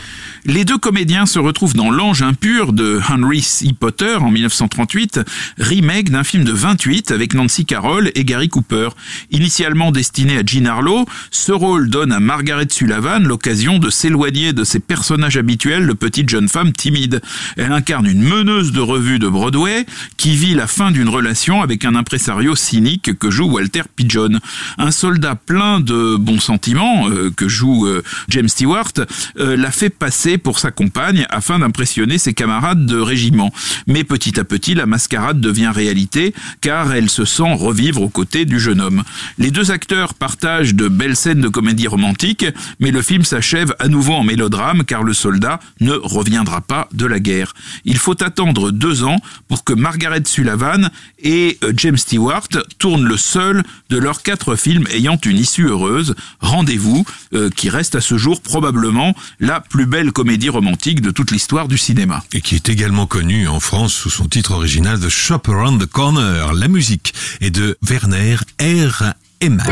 Les 0.46 0.66
deux 0.66 0.76
comédiens 0.76 1.24
se 1.24 1.38
retrouvent 1.38 1.72
dans 1.72 1.90
L'Ange 1.90 2.20
impur 2.20 2.74
de 2.74 3.00
Henry 3.08 3.40
C. 3.40 3.70
Potter 3.72 4.16
en 4.16 4.30
1938, 4.30 5.20
remake 5.58 6.10
d'un 6.10 6.22
film 6.22 6.44
de 6.44 6.52
28 6.52 7.12
avec 7.12 7.32
Nancy 7.32 7.64
Carroll 7.64 8.10
et 8.14 8.26
Gary 8.26 8.50
Cooper. 8.50 8.90
Initialement 9.30 9.90
destiné 9.90 10.36
à 10.36 10.42
Jean 10.44 10.66
Harlow, 10.66 11.06
ce 11.30 11.50
rôle 11.50 11.88
donne 11.88 12.12
à 12.12 12.20
Margaret 12.20 12.66
Sullivan 12.68 13.26
l'occasion 13.26 13.78
de 13.78 13.88
s'éloigner 13.88 14.52
de 14.52 14.64
ses 14.64 14.80
personnages 14.80 15.38
habituels 15.38 15.86
de 15.86 15.94
petite 15.94 16.28
jeune 16.28 16.50
femme 16.50 16.72
timide. 16.72 17.22
Elle 17.56 17.72
incarne 17.72 18.06
une 18.06 18.22
meneuse 18.22 18.72
de 18.72 18.80
revue 18.80 19.18
de 19.18 19.28
Broadway 19.28 19.86
qui 20.18 20.36
vit 20.36 20.54
la 20.54 20.66
fin 20.66 20.90
d'une 20.90 21.08
relation 21.08 21.62
avec 21.62 21.86
un 21.86 21.94
impresario 21.94 22.54
cynique 22.54 23.18
que 23.18 23.30
joue 23.30 23.46
Walter 23.46 23.84
Pigeon. 23.96 24.40
Un 24.76 24.90
soldat 24.90 25.36
plein 25.36 25.80
de 25.80 26.16
bons 26.16 26.40
sentiments 26.40 27.08
euh, 27.08 27.30
que 27.34 27.48
joue 27.48 27.86
euh, 27.86 28.02
James 28.28 28.48
Stewart 28.48 28.92
euh, 29.38 29.56
l'a 29.56 29.70
fait 29.70 29.88
passer 29.88 30.33
pour 30.38 30.58
sa 30.58 30.70
compagne 30.70 31.26
afin 31.30 31.58
d'impressionner 31.58 32.18
ses 32.18 32.34
camarades 32.34 32.86
de 32.86 32.98
régiment. 32.98 33.52
Mais 33.86 34.04
petit 34.04 34.38
à 34.38 34.44
petit, 34.44 34.74
la 34.74 34.86
mascarade 34.86 35.40
devient 35.40 35.70
réalité 35.74 36.34
car 36.60 36.92
elle 36.92 37.10
se 37.10 37.24
sent 37.24 37.54
revivre 37.54 38.02
aux 38.02 38.08
côtés 38.08 38.44
du 38.44 38.58
jeune 38.60 38.80
homme. 38.80 39.02
Les 39.38 39.50
deux 39.50 39.70
acteurs 39.70 40.14
partagent 40.14 40.74
de 40.74 40.88
belles 40.88 41.16
scènes 41.16 41.40
de 41.40 41.48
comédie 41.48 41.86
romantique, 41.86 42.46
mais 42.80 42.90
le 42.90 43.02
film 43.02 43.24
s'achève 43.24 43.74
à 43.78 43.88
nouveau 43.88 44.14
en 44.14 44.24
mélodrame 44.24 44.84
car 44.84 45.02
le 45.02 45.14
soldat 45.14 45.60
ne 45.80 45.92
reviendra 45.92 46.60
pas 46.60 46.88
de 46.92 47.06
la 47.06 47.20
guerre. 47.20 47.54
Il 47.84 47.98
faut 47.98 48.22
attendre 48.22 48.70
deux 48.70 49.04
ans 49.04 49.20
pour 49.48 49.64
que 49.64 49.72
Margaret 49.72 50.22
Sullivan 50.24 50.90
et 51.22 51.58
euh, 51.62 51.72
James 51.76 51.96
Stewart 51.96 52.48
tournent 52.78 53.04
le 53.04 53.16
seul 53.16 53.62
de 53.90 53.98
leurs 53.98 54.22
quatre 54.22 54.56
films 54.56 54.86
ayant 54.92 55.18
une 55.24 55.38
issue 55.38 55.66
heureuse, 55.66 56.14
Rendez-vous, 56.40 57.04
euh, 57.32 57.50
qui 57.50 57.68
reste 57.68 57.94
à 57.94 58.00
ce 58.00 58.18
jour 58.18 58.40
probablement 58.40 59.14
la 59.40 59.60
plus 59.60 59.86
belle 59.86 60.12
comédie 60.12 60.23
romantique 60.48 61.00
de 61.00 61.10
toute 61.10 61.30
l'histoire 61.30 61.68
du 61.68 61.78
cinéma. 61.78 62.22
Et 62.32 62.40
qui 62.40 62.54
est 62.54 62.68
également 62.68 63.06
connu 63.06 63.46
en 63.48 63.60
France 63.60 63.92
sous 63.92 64.10
son 64.10 64.26
titre 64.26 64.52
original 64.52 64.98
The 64.98 65.08
Shop 65.08 65.42
Around 65.48 65.82
the 65.82 65.86
Corner. 65.86 66.52
La 66.54 66.68
musique 66.68 67.14
est 67.40 67.50
de 67.50 67.76
Werner 67.82 68.36
R. 68.60 69.14
Eman. 69.40 69.62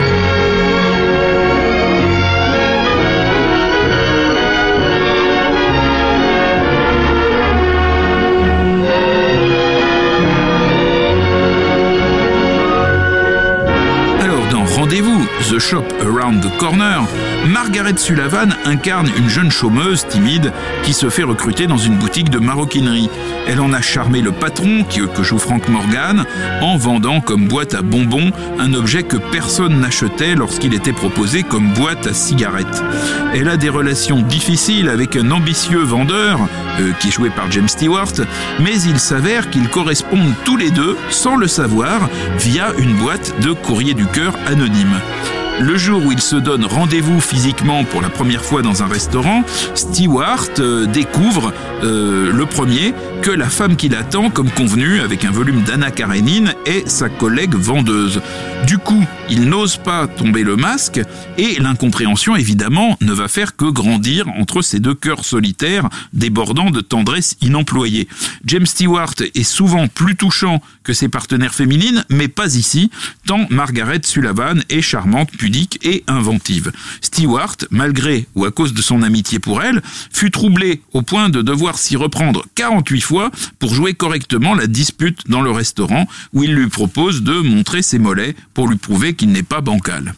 Alors 14.20 14.46
dans 14.50 14.64
Rendez-vous, 14.64 15.26
The 15.50 15.58
Shop 15.58 15.84
Around 16.02 16.42
the 16.42 16.56
Corner, 16.58 17.02
Margaret 17.46 17.96
Sullivan 17.96 18.54
incarne 18.64 19.10
une 19.16 19.28
jeune 19.28 19.50
chômeuse 19.50 20.06
timide 20.06 20.52
qui 20.84 20.92
se 20.92 21.10
fait 21.10 21.24
recruter 21.24 21.66
dans 21.66 21.76
une 21.76 21.96
boutique 21.96 22.30
de 22.30 22.38
maroquinerie. 22.38 23.10
Elle 23.48 23.60
en 23.60 23.72
a 23.72 23.80
charmé 23.80 24.20
le 24.20 24.30
patron, 24.30 24.84
que 24.84 25.22
joue 25.22 25.38
Frank 25.38 25.68
Morgan, 25.68 26.24
en 26.60 26.76
vendant 26.76 27.20
comme 27.20 27.48
boîte 27.48 27.74
à 27.74 27.82
bonbons 27.82 28.30
un 28.60 28.74
objet 28.74 29.02
que 29.02 29.16
personne 29.16 29.80
n'achetait 29.80 30.36
lorsqu'il 30.36 30.72
était 30.72 30.92
proposé 30.92 31.42
comme 31.42 31.72
boîte 31.74 32.06
à 32.06 32.14
cigarettes. 32.14 32.82
Elle 33.34 33.48
a 33.48 33.56
des 33.56 33.68
relations 33.68 34.22
difficiles 34.22 34.88
avec 34.88 35.16
un 35.16 35.30
ambitieux 35.32 35.82
vendeur, 35.82 36.38
euh, 36.78 36.92
qui 37.00 37.08
est 37.08 37.12
joué 37.12 37.30
par 37.30 37.50
James 37.50 37.68
Stewart, 37.68 38.12
mais 38.60 38.80
il 38.82 39.00
s'avère 39.00 39.50
qu'ils 39.50 39.68
correspondent 39.68 40.34
tous 40.44 40.56
les 40.56 40.70
deux, 40.70 40.96
sans 41.10 41.36
le 41.36 41.48
savoir, 41.48 42.08
via 42.38 42.72
une 42.78 42.94
boîte 42.94 43.34
de 43.40 43.52
courrier 43.52 43.94
du 43.94 44.06
cœur 44.06 44.34
anonyme. 44.46 45.00
Le 45.60 45.76
jour 45.76 46.04
où 46.04 46.12
il 46.12 46.20
se 46.20 46.36
donne 46.36 46.64
rendez-vous 46.64 47.20
physiquement 47.20 47.84
pour 47.84 48.00
la 48.00 48.08
première 48.08 48.44
fois 48.44 48.62
dans 48.62 48.82
un 48.82 48.86
restaurant, 48.86 49.44
Stewart 49.74 50.48
euh, 50.58 50.86
découvre 50.86 51.52
euh, 51.84 52.32
le 52.32 52.46
premier 52.46 52.94
que 53.20 53.30
la 53.30 53.48
femme 53.48 53.76
qui 53.76 53.88
l'attend, 53.88 54.30
comme 54.30 54.50
convenu, 54.50 55.00
avec 55.00 55.24
un 55.24 55.30
volume 55.30 55.62
d'Anna 55.62 55.90
Karenine, 55.90 56.54
est 56.66 56.88
sa 56.88 57.08
collègue 57.08 57.54
vendeuse. 57.54 58.22
Du 58.66 58.78
coup, 58.78 59.04
il 59.32 59.48
n'ose 59.48 59.78
pas 59.78 60.06
tomber 60.08 60.42
le 60.42 60.56
masque 60.56 61.00
et 61.38 61.58
l'incompréhension, 61.58 62.36
évidemment, 62.36 62.98
ne 63.00 63.14
va 63.14 63.28
faire 63.28 63.56
que 63.56 63.64
grandir 63.64 64.28
entre 64.28 64.60
ces 64.60 64.78
deux 64.78 64.94
cœurs 64.94 65.24
solitaires 65.24 65.88
débordant 66.12 66.68
de 66.68 66.82
tendresse 66.82 67.38
inemployée. 67.40 68.08
James 68.44 68.66
Stewart 68.66 69.14
est 69.34 69.42
souvent 69.42 69.88
plus 69.88 70.16
touchant 70.16 70.60
que 70.84 70.92
ses 70.92 71.08
partenaires 71.08 71.54
féminines, 71.54 72.04
mais 72.10 72.28
pas 72.28 72.56
ici, 72.56 72.90
tant 73.24 73.46
Margaret 73.48 74.02
Sullivan 74.04 74.62
est 74.68 74.82
charmante, 74.82 75.30
pudique 75.30 75.78
et 75.82 76.04
inventive. 76.08 76.70
Stewart, 77.00 77.56
malgré 77.70 78.26
ou 78.34 78.44
à 78.44 78.50
cause 78.50 78.74
de 78.74 78.82
son 78.82 79.00
amitié 79.02 79.38
pour 79.38 79.62
elle, 79.62 79.80
fut 80.12 80.30
troublé 80.30 80.82
au 80.92 81.00
point 81.00 81.30
de 81.30 81.40
devoir 81.40 81.78
s'y 81.78 81.96
reprendre 81.96 82.44
48 82.54 83.00
fois 83.00 83.30
pour 83.58 83.74
jouer 83.74 83.94
correctement 83.94 84.54
la 84.54 84.66
dispute 84.66 85.20
dans 85.28 85.40
le 85.40 85.50
restaurant 85.50 86.06
où 86.34 86.42
il 86.42 86.54
lui 86.54 86.68
propose 86.68 87.22
de 87.22 87.40
montrer 87.40 87.80
ses 87.80 87.98
mollets 87.98 88.36
pour 88.52 88.68
lui 88.68 88.76
prouver 88.76 89.14
qu'il 89.14 89.21
n'est 89.28 89.42
pas 89.42 89.60
bancal. 89.60 90.14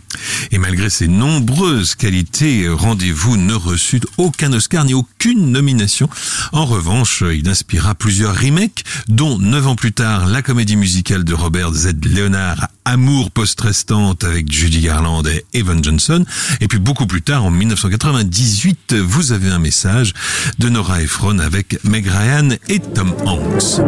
Et 0.52 0.58
malgré 0.58 0.90
ses 0.90 1.08
nombreuses 1.08 1.94
qualités, 1.94 2.68
Rendez-vous 2.68 3.36
ne 3.36 3.54
reçut 3.54 4.00
aucun 4.18 4.52
Oscar 4.52 4.84
ni 4.84 4.94
aucune 4.94 5.50
nomination. 5.50 6.08
En 6.52 6.66
revanche, 6.66 7.22
il 7.22 7.48
inspira 7.48 7.94
plusieurs 7.94 8.38
remakes, 8.38 8.84
dont 9.08 9.38
neuf 9.38 9.66
ans 9.66 9.76
plus 9.76 9.92
tard 9.92 10.26
la 10.26 10.42
comédie 10.42 10.76
musicale 10.76 11.24
de 11.24 11.34
Robert 11.34 11.72
Z. 11.72 12.04
Leonard, 12.04 12.68
Amour 12.84 13.30
post-restante 13.30 14.24
avec 14.24 14.52
Judy 14.52 14.80
Garland 14.80 15.22
et 15.26 15.44
Evan 15.54 15.82
Johnson. 15.82 16.24
Et 16.60 16.68
puis 16.68 16.78
beaucoup 16.78 17.06
plus 17.06 17.22
tard, 17.22 17.44
en 17.44 17.50
1998, 17.50 18.94
vous 18.94 19.32
avez 19.32 19.48
un 19.48 19.58
message 19.58 20.12
de 20.58 20.68
Nora 20.68 21.00
Ephron 21.02 21.38
avec 21.38 21.82
Meg 21.84 22.06
Ryan 22.06 22.50
et 22.68 22.80
Tom 22.80 23.14
Hanks. 23.24 23.80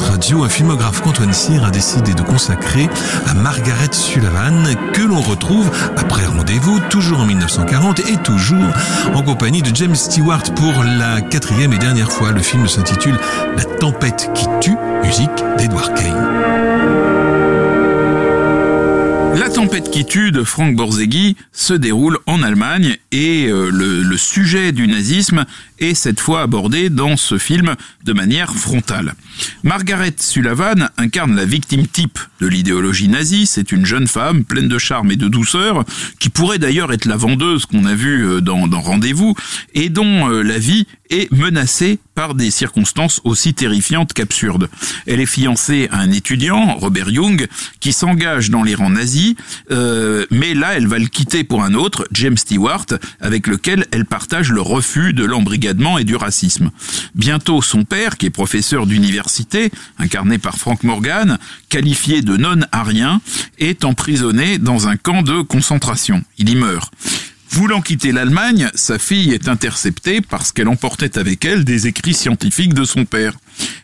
Radio, 0.00 0.44
un 0.44 0.48
filmographe 0.48 1.00
qu'Antoine 1.00 1.32
Cyr 1.32 1.64
a 1.64 1.70
décidé 1.70 2.12
de 2.14 2.22
consacrer 2.22 2.88
à 3.26 3.34
Margaret 3.34 3.92
Sullivan, 3.92 4.64
que 4.92 5.02
l'on 5.02 5.20
retrouve 5.20 5.70
après 5.96 6.26
rendez-vous, 6.26 6.80
toujours 6.90 7.20
en 7.20 7.26
1940 7.26 8.00
et 8.00 8.16
toujours 8.18 8.72
en 9.14 9.22
compagnie 9.22 9.62
de 9.62 9.74
James 9.74 9.94
Stewart 9.94 10.42
pour 10.54 10.84
la 10.84 11.20
quatrième 11.20 11.72
et 11.72 11.78
dernière 11.78 12.12
fois. 12.12 12.32
Le 12.32 12.42
film 12.42 12.68
s'intitule 12.68 13.18
La 13.56 13.64
tempête 13.64 14.30
qui 14.34 14.46
tue, 14.60 14.76
musique 15.02 15.30
d'Edward 15.58 15.94
Kane. 15.94 17.16
La 19.38 19.50
tempête 19.50 19.85
qui 19.96 20.04
tue 20.04 20.30
de 20.30 20.44
Frank 20.44 20.76
Borzegui 20.76 21.36
se 21.52 21.72
déroule 21.72 22.18
en 22.26 22.42
Allemagne 22.42 22.98
et 23.12 23.46
euh, 23.46 23.70
le, 23.70 24.16
sujet 24.18 24.72
du 24.72 24.86
nazisme 24.88 25.46
est 25.78 25.94
cette 25.94 26.20
fois 26.20 26.42
abordé 26.42 26.90
dans 26.90 27.16
ce 27.16 27.38
film 27.38 27.76
de 28.04 28.12
manière 28.12 28.54
frontale. 28.54 29.14
Margaret 29.62 30.14
Sullivan 30.18 30.90
incarne 30.98 31.34
la 31.34 31.46
victime 31.46 31.86
type 31.86 32.18
de 32.40 32.46
l'idéologie 32.46 33.08
nazie. 33.08 33.46
C'est 33.46 33.72
une 33.72 33.86
jeune 33.86 34.06
femme 34.06 34.44
pleine 34.44 34.68
de 34.68 34.78
charme 34.78 35.12
et 35.12 35.16
de 35.16 35.28
douceur 35.28 35.84
qui 36.18 36.28
pourrait 36.28 36.58
d'ailleurs 36.58 36.92
être 36.92 37.06
la 37.06 37.16
vendeuse 37.16 37.66
qu'on 37.66 37.84
a 37.86 37.94
vue 37.94 38.26
euh, 38.26 38.40
dans, 38.40 38.68
Rendez-vous 38.76 39.34
et 39.74 39.88
dont 39.88 40.30
euh, 40.30 40.42
la 40.42 40.58
vie 40.58 40.86
est 41.10 41.32
menacée 41.32 41.98
par 42.14 42.34
des 42.34 42.50
circonstances 42.50 43.20
aussi 43.24 43.54
terrifiantes 43.54 44.12
qu'absurdes. 44.12 44.68
Elle 45.06 45.20
est 45.20 45.26
fiancée 45.26 45.88
à 45.90 45.98
un 45.98 46.10
étudiant, 46.10 46.74
Robert 46.76 47.10
Young, 47.10 47.46
qui 47.80 47.92
s'engage 47.92 48.50
dans 48.50 48.62
les 48.62 48.74
rangs 48.74 48.90
nazis, 48.90 49.34
mais 50.30 50.54
là 50.54 50.74
elle 50.76 50.86
va 50.86 50.98
le 50.98 51.06
quitter 51.06 51.44
pour 51.44 51.62
un 51.62 51.74
autre, 51.74 52.06
James 52.12 52.36
Stewart, 52.36 52.86
avec 53.20 53.46
lequel 53.46 53.86
elle 53.92 54.04
partage 54.04 54.50
le 54.50 54.60
refus 54.60 55.12
de 55.12 55.24
l'embrigadement 55.24 55.98
et 55.98 56.04
du 56.04 56.16
racisme. 56.16 56.70
Bientôt 57.14 57.62
son 57.62 57.84
père, 57.84 58.16
qui 58.16 58.26
est 58.26 58.30
professeur 58.30 58.86
d'université, 58.86 59.70
incarné 59.98 60.38
par 60.38 60.56
Frank 60.56 60.82
Morgan, 60.82 61.38
qualifié 61.68 62.22
de 62.22 62.36
non-arien, 62.36 63.20
est 63.58 63.84
emprisonné 63.84 64.58
dans 64.58 64.88
un 64.88 64.96
camp 64.96 65.22
de 65.22 65.42
concentration. 65.42 66.22
Il 66.38 66.48
y 66.48 66.56
meurt. 66.56 66.92
Voulant 67.50 67.80
quitter 67.80 68.12
l'Allemagne, 68.12 68.68
sa 68.74 68.98
fille 68.98 69.32
est 69.32 69.48
interceptée 69.48 70.20
parce 70.20 70.52
qu'elle 70.52 70.68
emportait 70.68 71.18
avec 71.18 71.44
elle 71.44 71.64
des 71.64 71.86
écrits 71.86 72.14
scientifiques 72.14 72.74
de 72.74 72.84
son 72.84 73.04
père. 73.04 73.34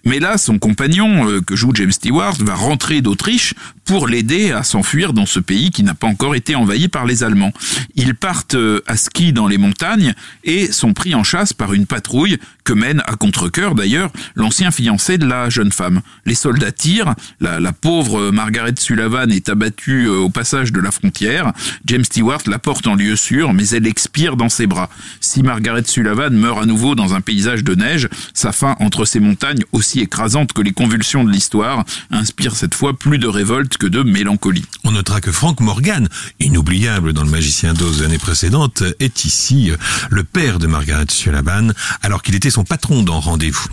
Mais 0.04 0.18
là, 0.18 0.38
son 0.38 0.58
compagnon, 0.58 1.28
euh, 1.28 1.40
que 1.40 1.56
joue 1.56 1.72
James 1.74 1.92
Stewart, 1.92 2.36
va 2.40 2.54
rentrer 2.54 3.00
d'Autriche 3.00 3.54
pour 3.84 4.08
l'aider 4.08 4.52
à 4.52 4.62
s'enfuir 4.62 5.12
dans 5.12 5.26
ce 5.26 5.40
pays 5.40 5.70
qui 5.70 5.82
n'a 5.82 5.94
pas 5.94 6.06
encore 6.06 6.34
été 6.34 6.54
envahi 6.54 6.88
par 6.88 7.04
les 7.04 7.24
Allemands. 7.24 7.52
Ils 7.94 8.14
partent 8.14 8.54
euh, 8.54 8.80
à 8.86 8.96
ski 8.96 9.32
dans 9.32 9.48
les 9.48 9.58
montagnes 9.58 10.14
et 10.44 10.70
sont 10.70 10.92
pris 10.92 11.14
en 11.14 11.24
chasse 11.24 11.52
par 11.52 11.72
une 11.72 11.86
patrouille 11.86 12.38
que 12.64 12.72
mène 12.72 13.02
à 13.06 13.16
contre-cœur 13.16 13.74
d'ailleurs 13.74 14.10
l'ancien 14.34 14.70
fiancé 14.70 15.18
de 15.18 15.26
la 15.26 15.50
jeune 15.50 15.72
femme. 15.72 16.00
Les 16.26 16.34
soldats 16.34 16.72
tirent, 16.72 17.14
la, 17.40 17.60
la 17.60 17.72
pauvre 17.72 18.30
Margaret 18.30 18.74
Sullivan 18.78 19.30
est 19.30 19.48
abattue 19.48 20.06
euh, 20.06 20.18
au 20.18 20.30
passage 20.30 20.72
de 20.72 20.80
la 20.80 20.90
frontière, 20.90 21.52
James 21.86 22.04
Stewart 22.04 22.42
la 22.46 22.58
porte 22.58 22.86
en 22.86 22.94
lieu 22.94 23.16
sûr, 23.16 23.52
mais 23.52 23.68
elle 23.68 23.86
expire 23.86 24.36
dans 24.36 24.48
ses 24.48 24.66
bras. 24.66 24.88
Si 25.20 25.42
Margaret 25.42 25.84
Sullivan 25.86 26.30
meurt 26.30 26.62
à 26.62 26.66
nouveau 26.66 26.94
dans 26.94 27.14
un 27.14 27.20
paysage 27.20 27.64
de 27.64 27.74
neige, 27.74 28.08
sa 28.34 28.52
fin 28.52 28.76
entre 28.80 29.04
ces 29.04 29.20
montagnes 29.20 29.61
aussi 29.72 30.00
écrasante 30.00 30.52
que 30.52 30.62
les 30.62 30.72
convulsions 30.72 31.24
de 31.24 31.30
l'histoire 31.30 31.84
inspire 32.10 32.54
cette 32.56 32.74
fois 32.74 32.96
plus 32.98 33.18
de 33.18 33.26
révolte 33.26 33.76
que 33.76 33.86
de 33.86 34.02
mélancolie. 34.02 34.64
On 34.84 34.92
notera 34.92 35.20
que 35.20 35.32
Frank 35.32 35.60
Morgan, 35.60 36.08
inoubliable 36.40 37.12
dans 37.12 37.22
le 37.22 37.30
Magicien 37.30 37.74
d'Oz 37.74 38.02
l'année 38.02 38.18
précédente, 38.18 38.82
est 39.00 39.24
ici 39.24 39.70
euh, 39.70 39.76
le 40.10 40.24
père 40.24 40.58
de 40.58 40.66
Margaret 40.66 41.06
Sullivan, 41.08 41.72
alors 42.02 42.22
qu'il 42.22 42.34
était 42.34 42.50
son 42.50 42.64
patron 42.64 43.02
dans 43.02 43.20
Rendez-vous. 43.20 43.68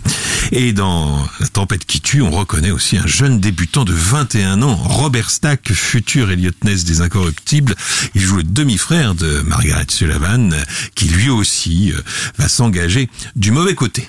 Et 0.52 0.72
dans 0.72 1.26
La 1.40 1.48
tempête 1.48 1.84
qui 1.84 2.00
tue, 2.00 2.22
on 2.22 2.30
reconnaît 2.30 2.70
aussi 2.70 2.96
un 2.96 3.06
jeune 3.06 3.40
débutant 3.40 3.84
de 3.84 3.92
21 3.92 4.62
ans, 4.62 4.74
Robert 4.76 5.30
Stack, 5.30 5.72
futur 5.72 6.30
Elliot 6.30 6.52
Ness 6.64 6.84
des 6.84 7.00
Incorruptibles. 7.00 7.74
Il 8.14 8.20
joue 8.20 8.36
le 8.36 8.42
demi-frère 8.42 9.14
de 9.14 9.40
Margaret 9.40 9.86
Sullivan, 9.88 10.54
qui 10.94 11.08
lui 11.08 11.28
aussi 11.28 11.92
euh, 11.92 12.00
va 12.38 12.48
s'engager 12.48 13.08
du 13.36 13.50
mauvais 13.50 13.74
côté. 13.74 14.08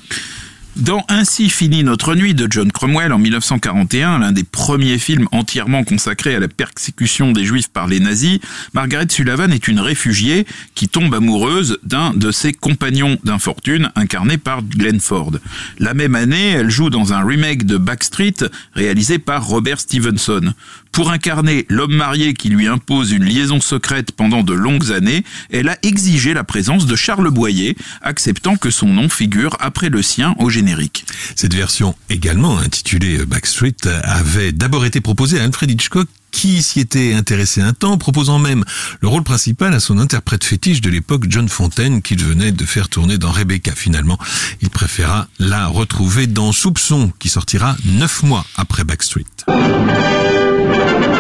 Dans 0.78 1.04
Ainsi 1.10 1.50
finit 1.50 1.84
notre 1.84 2.16
nuit 2.16 2.34
de 2.34 2.48
John 2.50 2.72
Cromwell 2.72 3.12
en 3.12 3.20
1941, 3.20 4.20
l'un 4.20 4.32
des 4.32 4.46
premiers 4.46 5.00
films 5.00 5.28
entièrement 5.34 5.84
consacrés 5.84 6.34
à 6.34 6.40
la 6.40 6.48
persécution 6.48 7.34
des 7.34 7.44
juifs 7.44 7.68
par 7.68 7.88
les 7.88 8.00
nazis, 8.00 8.40
Margaret 8.74 9.08
Sullivan 9.10 9.52
est 9.52 9.68
une 9.68 9.82
réfugiée 9.82 10.48
qui 10.74 10.88
tombe 10.88 11.14
amoureuse 11.14 11.78
d'un 11.84 12.14
de 12.14 12.32
ses 12.32 12.54
compagnons 12.54 13.18
d'infortune 13.26 13.92
incarné 13.96 14.38
par 14.38 14.64
Glenn 14.64 15.02
Ford. 15.02 15.34
La 15.78 15.94
même 15.94 16.16
année, 16.16 16.52
elle 16.52 16.70
joue 16.70 16.90
dans 16.90 17.12
un 17.12 17.22
remake 17.22 17.66
de 17.66 17.76
Backstreet 17.76 18.46
réalisé 18.74 19.20
par 19.20 19.46
Robert 19.46 19.82
Stevenson. 19.82 20.54
Pour 20.92 21.10
incarner 21.10 21.66
l'homme 21.70 21.96
marié 21.96 22.34
qui 22.34 22.50
lui 22.50 22.68
impose 22.68 23.12
une 23.12 23.24
liaison 23.24 23.62
secrète 23.62 24.12
pendant 24.12 24.44
de 24.44 24.54
longues 24.54 24.92
années, 24.92 25.24
elle 25.50 25.70
a 25.70 25.78
exigé 25.84 26.34
la 26.34 26.44
présence 26.44 26.86
de 26.86 26.96
Charles 26.96 27.30
Boyer, 27.30 27.78
acceptant 28.02 28.58
que 28.58 28.70
son 28.70 28.88
nom 28.88 29.08
figure 29.08 29.56
après 29.60 29.90
le 29.90 30.02
sien 30.02 30.36
au 30.38 30.50
générique. 30.50 31.06
Cette 31.36 31.54
version, 31.54 31.96
également 32.10 32.58
intitulée 32.60 33.26
Backstreet, 33.26 33.88
avait 34.04 34.52
d'abord 34.52 34.86
été 34.86 35.00
proposée 35.00 35.40
à 35.40 35.44
Alfred 35.44 35.72
Hitchcock 35.72 36.08
qui 36.32 36.64
s'y 36.64 36.80
était 36.80 37.14
intéressé 37.14 37.62
un 37.62 37.74
temps, 37.74 37.98
proposant 37.98 38.40
même 38.40 38.64
le 39.02 39.08
rôle 39.08 39.24
principal 39.24 39.74
à 39.74 39.80
son 39.80 40.00
interprète 40.00 40.44
fétiche 40.44 40.82
de 40.82 40.90
l'époque, 40.90 41.26
John 41.28 41.48
Fontaine, 41.50 42.02
qu'il 42.02 42.24
venait 42.24 42.52
de 42.52 42.66
faire 42.66 42.90
tourner 42.90 43.18
dans 43.18 43.32
Rebecca. 43.32 43.74
Finalement, 43.76 44.18
il 44.62 44.70
préféra 44.70 45.28
la 45.40 45.68
retrouver 45.68 46.28
dans 46.28 46.52
Soupçon, 46.52 47.12
qui 47.20 47.30
sortira 47.30 47.76
neuf 47.86 48.24
mois 48.24 48.46
après 48.56 48.84
Backstreet. 48.84 49.26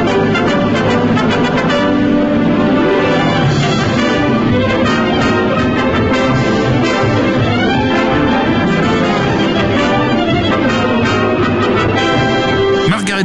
Thank 0.04 0.36
you. 0.36 0.41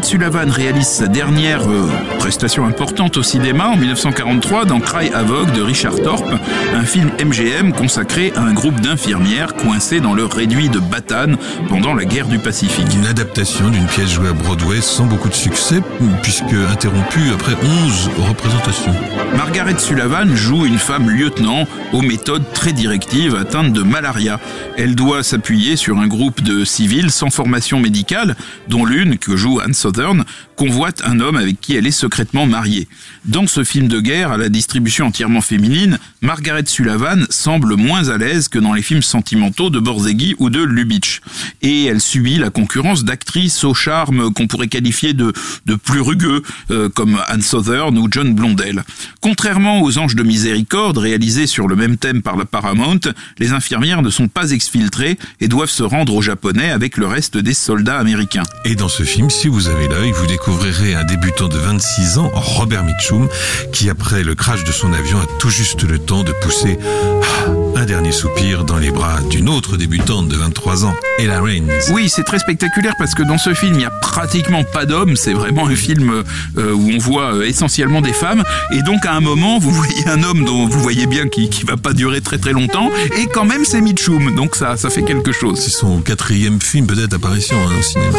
Sullivan 0.06 0.48
réalise 0.48 0.86
sa 0.86 1.08
dernière 1.08 1.68
euh, 1.68 1.88
prestation 2.20 2.64
importante 2.64 3.16
au 3.16 3.24
cinéma 3.24 3.66
en 3.66 3.76
1943 3.76 4.64
dans 4.64 4.78
Cry 4.78 5.10
Havoc 5.12 5.52
de 5.52 5.60
Richard 5.60 5.96
Thorpe, 5.96 6.32
un 6.72 6.84
film 6.84 7.10
MGM 7.18 7.72
consacré 7.72 8.32
à 8.36 8.42
un 8.42 8.52
groupe 8.52 8.80
d'infirmières 8.80 9.54
coincées 9.54 9.98
dans 9.98 10.14
leur 10.14 10.30
réduit 10.30 10.68
de 10.68 10.78
Batane 10.78 11.36
pendant 11.68 11.92
la 11.92 12.04
guerre 12.04 12.28
du 12.28 12.38
Pacifique. 12.38 12.86
Une 12.94 13.06
adaptation 13.06 13.68
d'une 13.68 13.86
pièce 13.86 14.12
jouée 14.12 14.28
à 14.28 14.32
Broadway 14.32 14.80
sans 14.80 15.06
beaucoup 15.06 15.28
de 15.28 15.34
succès 15.34 15.82
puisque 16.22 16.54
interrompue 16.70 17.32
après 17.34 17.54
11 17.54 18.10
représentations. 18.28 18.94
Margaret 19.36 19.76
Sullivan 19.78 20.36
joue 20.36 20.66
une 20.66 20.78
femme 20.78 21.10
lieutenant 21.10 21.64
aux 21.92 22.02
méthodes 22.02 22.44
très 22.54 22.72
directives 22.72 23.34
atteinte 23.34 23.72
de 23.72 23.82
malaria. 23.82 24.38
Elle 24.76 24.94
doit 24.94 25.24
s'appuyer 25.24 25.74
sur 25.74 25.98
un 25.98 26.06
groupe 26.06 26.42
de 26.42 26.64
civils 26.64 27.10
sans 27.10 27.30
formation 27.30 27.80
médicale, 27.80 28.36
dont 28.68 28.84
l'une 28.84 29.18
que 29.18 29.36
joue 29.36 29.58
Anne 29.58 29.74
Southern 29.96 30.26
convoite 30.56 31.02
un 31.04 31.20
homme 31.20 31.36
avec 31.36 31.60
qui 31.60 31.76
elle 31.76 31.86
est 31.86 31.90
secrètement 31.90 32.46
mariée. 32.46 32.88
Dans 33.24 33.46
ce 33.46 33.62
film 33.62 33.88
de 33.88 34.00
guerre 34.00 34.32
à 34.32 34.36
la 34.36 34.48
distribution 34.48 35.06
entièrement 35.06 35.40
féminine, 35.40 35.98
Margaret 36.22 36.64
Sullivan 36.66 37.26
semble 37.30 37.76
moins 37.76 38.08
à 38.08 38.18
l'aise 38.18 38.48
que 38.48 38.58
dans 38.58 38.72
les 38.72 38.82
films 38.82 39.02
sentimentaux 39.02 39.70
de 39.70 39.78
Borzegui 39.78 40.34
ou 40.38 40.50
de 40.50 40.62
Lubitsch. 40.62 41.20
Et 41.62 41.84
elle 41.84 42.00
subit 42.00 42.38
la 42.38 42.50
concurrence 42.50 43.04
d'actrices 43.04 43.64
au 43.64 43.74
charme 43.74 44.32
qu'on 44.32 44.46
pourrait 44.46 44.68
qualifier 44.68 45.12
de, 45.12 45.32
de 45.66 45.74
plus 45.74 46.00
rugueux, 46.00 46.42
euh, 46.70 46.88
comme 46.88 47.20
Anne 47.28 47.42
Southern 47.42 47.96
ou 47.98 48.08
John 48.10 48.34
Blondell. 48.34 48.82
Contrairement 49.20 49.82
aux 49.82 49.98
Anges 49.98 50.16
de 50.16 50.22
Miséricorde, 50.22 50.98
réalisés 50.98 51.46
sur 51.46 51.68
le 51.68 51.76
même 51.76 51.96
thème 51.96 52.22
par 52.22 52.36
la 52.36 52.44
Paramount, 52.44 53.00
les 53.38 53.52
infirmières 53.52 54.02
ne 54.02 54.10
sont 54.10 54.28
pas 54.28 54.50
exfiltrées 54.50 55.18
et 55.40 55.48
doivent 55.48 55.70
se 55.70 55.82
rendre 55.82 56.14
au 56.14 56.22
Japonais 56.22 56.70
avec 56.70 56.96
le 56.96 57.06
reste 57.06 57.36
des 57.36 57.54
soldats 57.54 57.98
américains. 57.98 58.44
Et 58.64 58.74
dans 58.74 58.88
ce 58.88 59.02
film, 59.02 59.30
si 59.30 59.48
vous 59.48 59.68
avez 59.68 59.88
l'œil, 59.88 60.12
vous 60.12 60.26
découvrirez 60.46 60.94
un 60.94 61.02
débutant 61.02 61.48
de 61.48 61.58
26 61.58 62.18
ans, 62.18 62.30
Robert 62.32 62.84
Mitchum, 62.84 63.28
qui 63.72 63.90
après 63.90 64.22
le 64.22 64.36
crash 64.36 64.62
de 64.62 64.70
son 64.70 64.92
avion 64.92 65.18
a 65.18 65.26
tout 65.40 65.50
juste 65.50 65.82
le 65.82 65.98
temps 65.98 66.22
de 66.22 66.30
pousser 66.40 66.78
ah, 66.84 67.80
un 67.80 67.84
dernier 67.84 68.12
soupir 68.12 68.64
dans 68.64 68.78
les 68.78 68.92
bras 68.92 69.20
d'une 69.28 69.48
autre 69.48 69.76
débutante 69.76 70.28
de 70.28 70.36
23 70.36 70.84
ans, 70.84 70.94
Ella 71.18 71.42
Raines. 71.42 71.68
Oui, 71.90 72.08
c'est 72.08 72.22
très 72.22 72.38
spectaculaire 72.38 72.94
parce 72.96 73.16
que 73.16 73.24
dans 73.24 73.38
ce 73.38 73.54
film, 73.54 73.74
il 73.74 73.78
n'y 73.78 73.84
a 73.84 73.90
pratiquement 73.90 74.62
pas 74.62 74.86
d'hommes. 74.86 75.16
C'est 75.16 75.32
vraiment 75.32 75.66
un 75.66 75.74
film 75.74 76.22
euh, 76.56 76.72
où 76.72 76.90
on 76.94 76.98
voit 76.98 77.34
euh, 77.34 77.48
essentiellement 77.48 78.00
des 78.00 78.12
femmes. 78.12 78.44
Et 78.70 78.82
donc, 78.82 79.04
à 79.04 79.14
un 79.14 79.20
moment, 79.20 79.58
vous 79.58 79.72
voyez 79.72 80.06
un 80.06 80.22
homme 80.22 80.44
dont 80.44 80.68
vous 80.68 80.80
voyez 80.80 81.06
bien 81.06 81.28
qu'il 81.28 81.50
ne 81.50 81.66
va 81.68 81.76
pas 81.76 81.92
durer 81.92 82.20
très 82.20 82.38
très 82.38 82.52
longtemps. 82.52 82.92
Et 83.18 83.26
quand 83.26 83.44
même, 83.44 83.64
c'est 83.64 83.80
Mitchum. 83.80 84.36
Donc, 84.36 84.54
ça, 84.54 84.76
ça 84.76 84.90
fait 84.90 85.02
quelque 85.02 85.32
chose. 85.32 85.58
C'est 85.58 85.70
son 85.70 86.02
quatrième 86.02 86.60
film, 86.60 86.86
peut-être, 86.86 87.14
apparition 87.14 87.56
hein, 87.56 87.72
au 87.76 87.82
cinéma. 87.82 88.18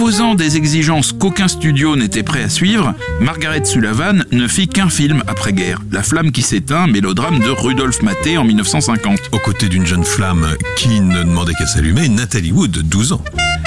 Imposant 0.00 0.34
des 0.34 0.56
exigences 0.56 1.12
qu'aucun 1.12 1.46
studio 1.46 1.94
n'était 1.94 2.22
prêt 2.22 2.42
à 2.42 2.48
suivre, 2.48 2.94
Margaret 3.20 3.66
Sullivan 3.66 4.24
ne 4.32 4.48
fit 4.48 4.66
qu'un 4.66 4.88
film 4.88 5.22
après-guerre, 5.26 5.82
La 5.92 6.02
flamme 6.02 6.32
qui 6.32 6.40
s'éteint, 6.40 6.86
mélodrame 6.86 7.38
de 7.38 7.50
Rudolf 7.50 8.00
Maté 8.00 8.38
en 8.38 8.44
1950. 8.44 9.18
Aux 9.32 9.38
côtés 9.40 9.68
d'une 9.68 9.84
jeune 9.84 10.04
flamme 10.04 10.56
qui 10.78 11.02
ne 11.02 11.22
demandait 11.22 11.52
qu'à 11.52 11.66
s'allumer, 11.66 12.08
Nathalie 12.08 12.50
Wood, 12.50 12.78
12 12.78 13.12
ans. 13.12 13.22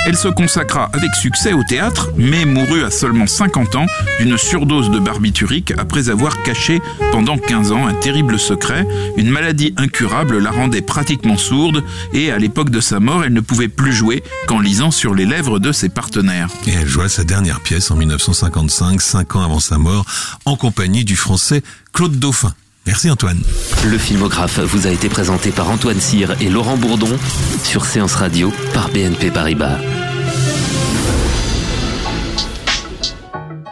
Elle 0.05 0.17
se 0.17 0.27
consacra 0.27 0.89
avec 0.91 1.15
succès 1.15 1.53
au 1.53 1.63
théâtre, 1.63 2.09
mais 2.17 2.43
mourut 2.43 2.83
à 2.83 2.91
seulement 2.91 3.25
50 3.25 3.75
ans 3.75 3.85
d'une 4.19 4.37
surdose 4.37 4.91
de 4.91 4.99
barbiturique 4.99 5.73
après 5.77 6.09
avoir 6.09 6.43
caché 6.43 6.81
pendant 7.13 7.37
15 7.37 7.71
ans 7.71 7.87
un 7.87 7.93
terrible 7.93 8.37
secret. 8.37 8.85
Une 9.15 9.29
maladie 9.29 9.73
incurable 9.77 10.39
la 10.39 10.51
rendait 10.51 10.81
pratiquement 10.81 11.37
sourde 11.37 11.83
et 12.11 12.31
à 12.31 12.37
l'époque 12.37 12.69
de 12.69 12.81
sa 12.81 12.99
mort, 12.99 13.23
elle 13.23 13.33
ne 13.33 13.39
pouvait 13.39 13.69
plus 13.69 13.93
jouer 13.93 14.23
qu'en 14.45 14.59
lisant 14.59 14.91
sur 14.91 15.15
les 15.15 15.25
lèvres 15.25 15.59
de 15.59 15.71
ses 15.71 15.87
partenaires. 15.87 16.49
Et 16.67 16.71
elle 16.71 16.87
joua 16.87 17.07
sa 17.07 17.23
dernière 17.23 17.61
pièce 17.61 17.89
en 17.89 17.95
1955, 17.95 19.01
cinq 19.01 19.35
ans 19.37 19.43
avant 19.43 19.61
sa 19.61 19.77
mort, 19.77 20.05
en 20.43 20.57
compagnie 20.57 21.05
du 21.05 21.15
français 21.15 21.63
Claude 21.93 22.19
Dauphin. 22.19 22.53
Merci 22.85 23.09
Antoine. 23.09 23.41
Le 23.85 23.97
filmographe 23.97 24.59
vous 24.59 24.87
a 24.87 24.89
été 24.89 25.07
présenté 25.07 25.51
par 25.51 25.69
Antoine 25.69 26.01
Cyr 26.01 26.35
et 26.41 26.49
Laurent 26.49 26.75
Bourdon 26.75 27.17
sur 27.63 27.85
Séance 27.85 28.15
Radio 28.15 28.51
par 28.73 28.89
BNP 28.89 29.31
Paribas. 29.31 29.77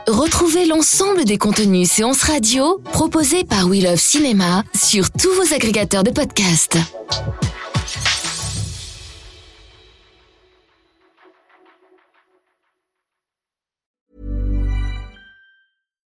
Retrouvez 0.08 0.66
l'ensemble 0.66 1.26
des 1.26 1.38
contenus 1.38 1.90
séances 1.90 2.24
radio 2.24 2.82
proposés 2.94 3.44
par 3.44 3.68
We 3.68 3.84
Love 3.84 4.00
Cinéma 4.00 4.64
sur 4.74 5.12
tous 5.12 5.34
vos 5.34 5.54
agrégateurs 5.54 6.04
de 6.04 6.12
podcasts. 6.12 6.78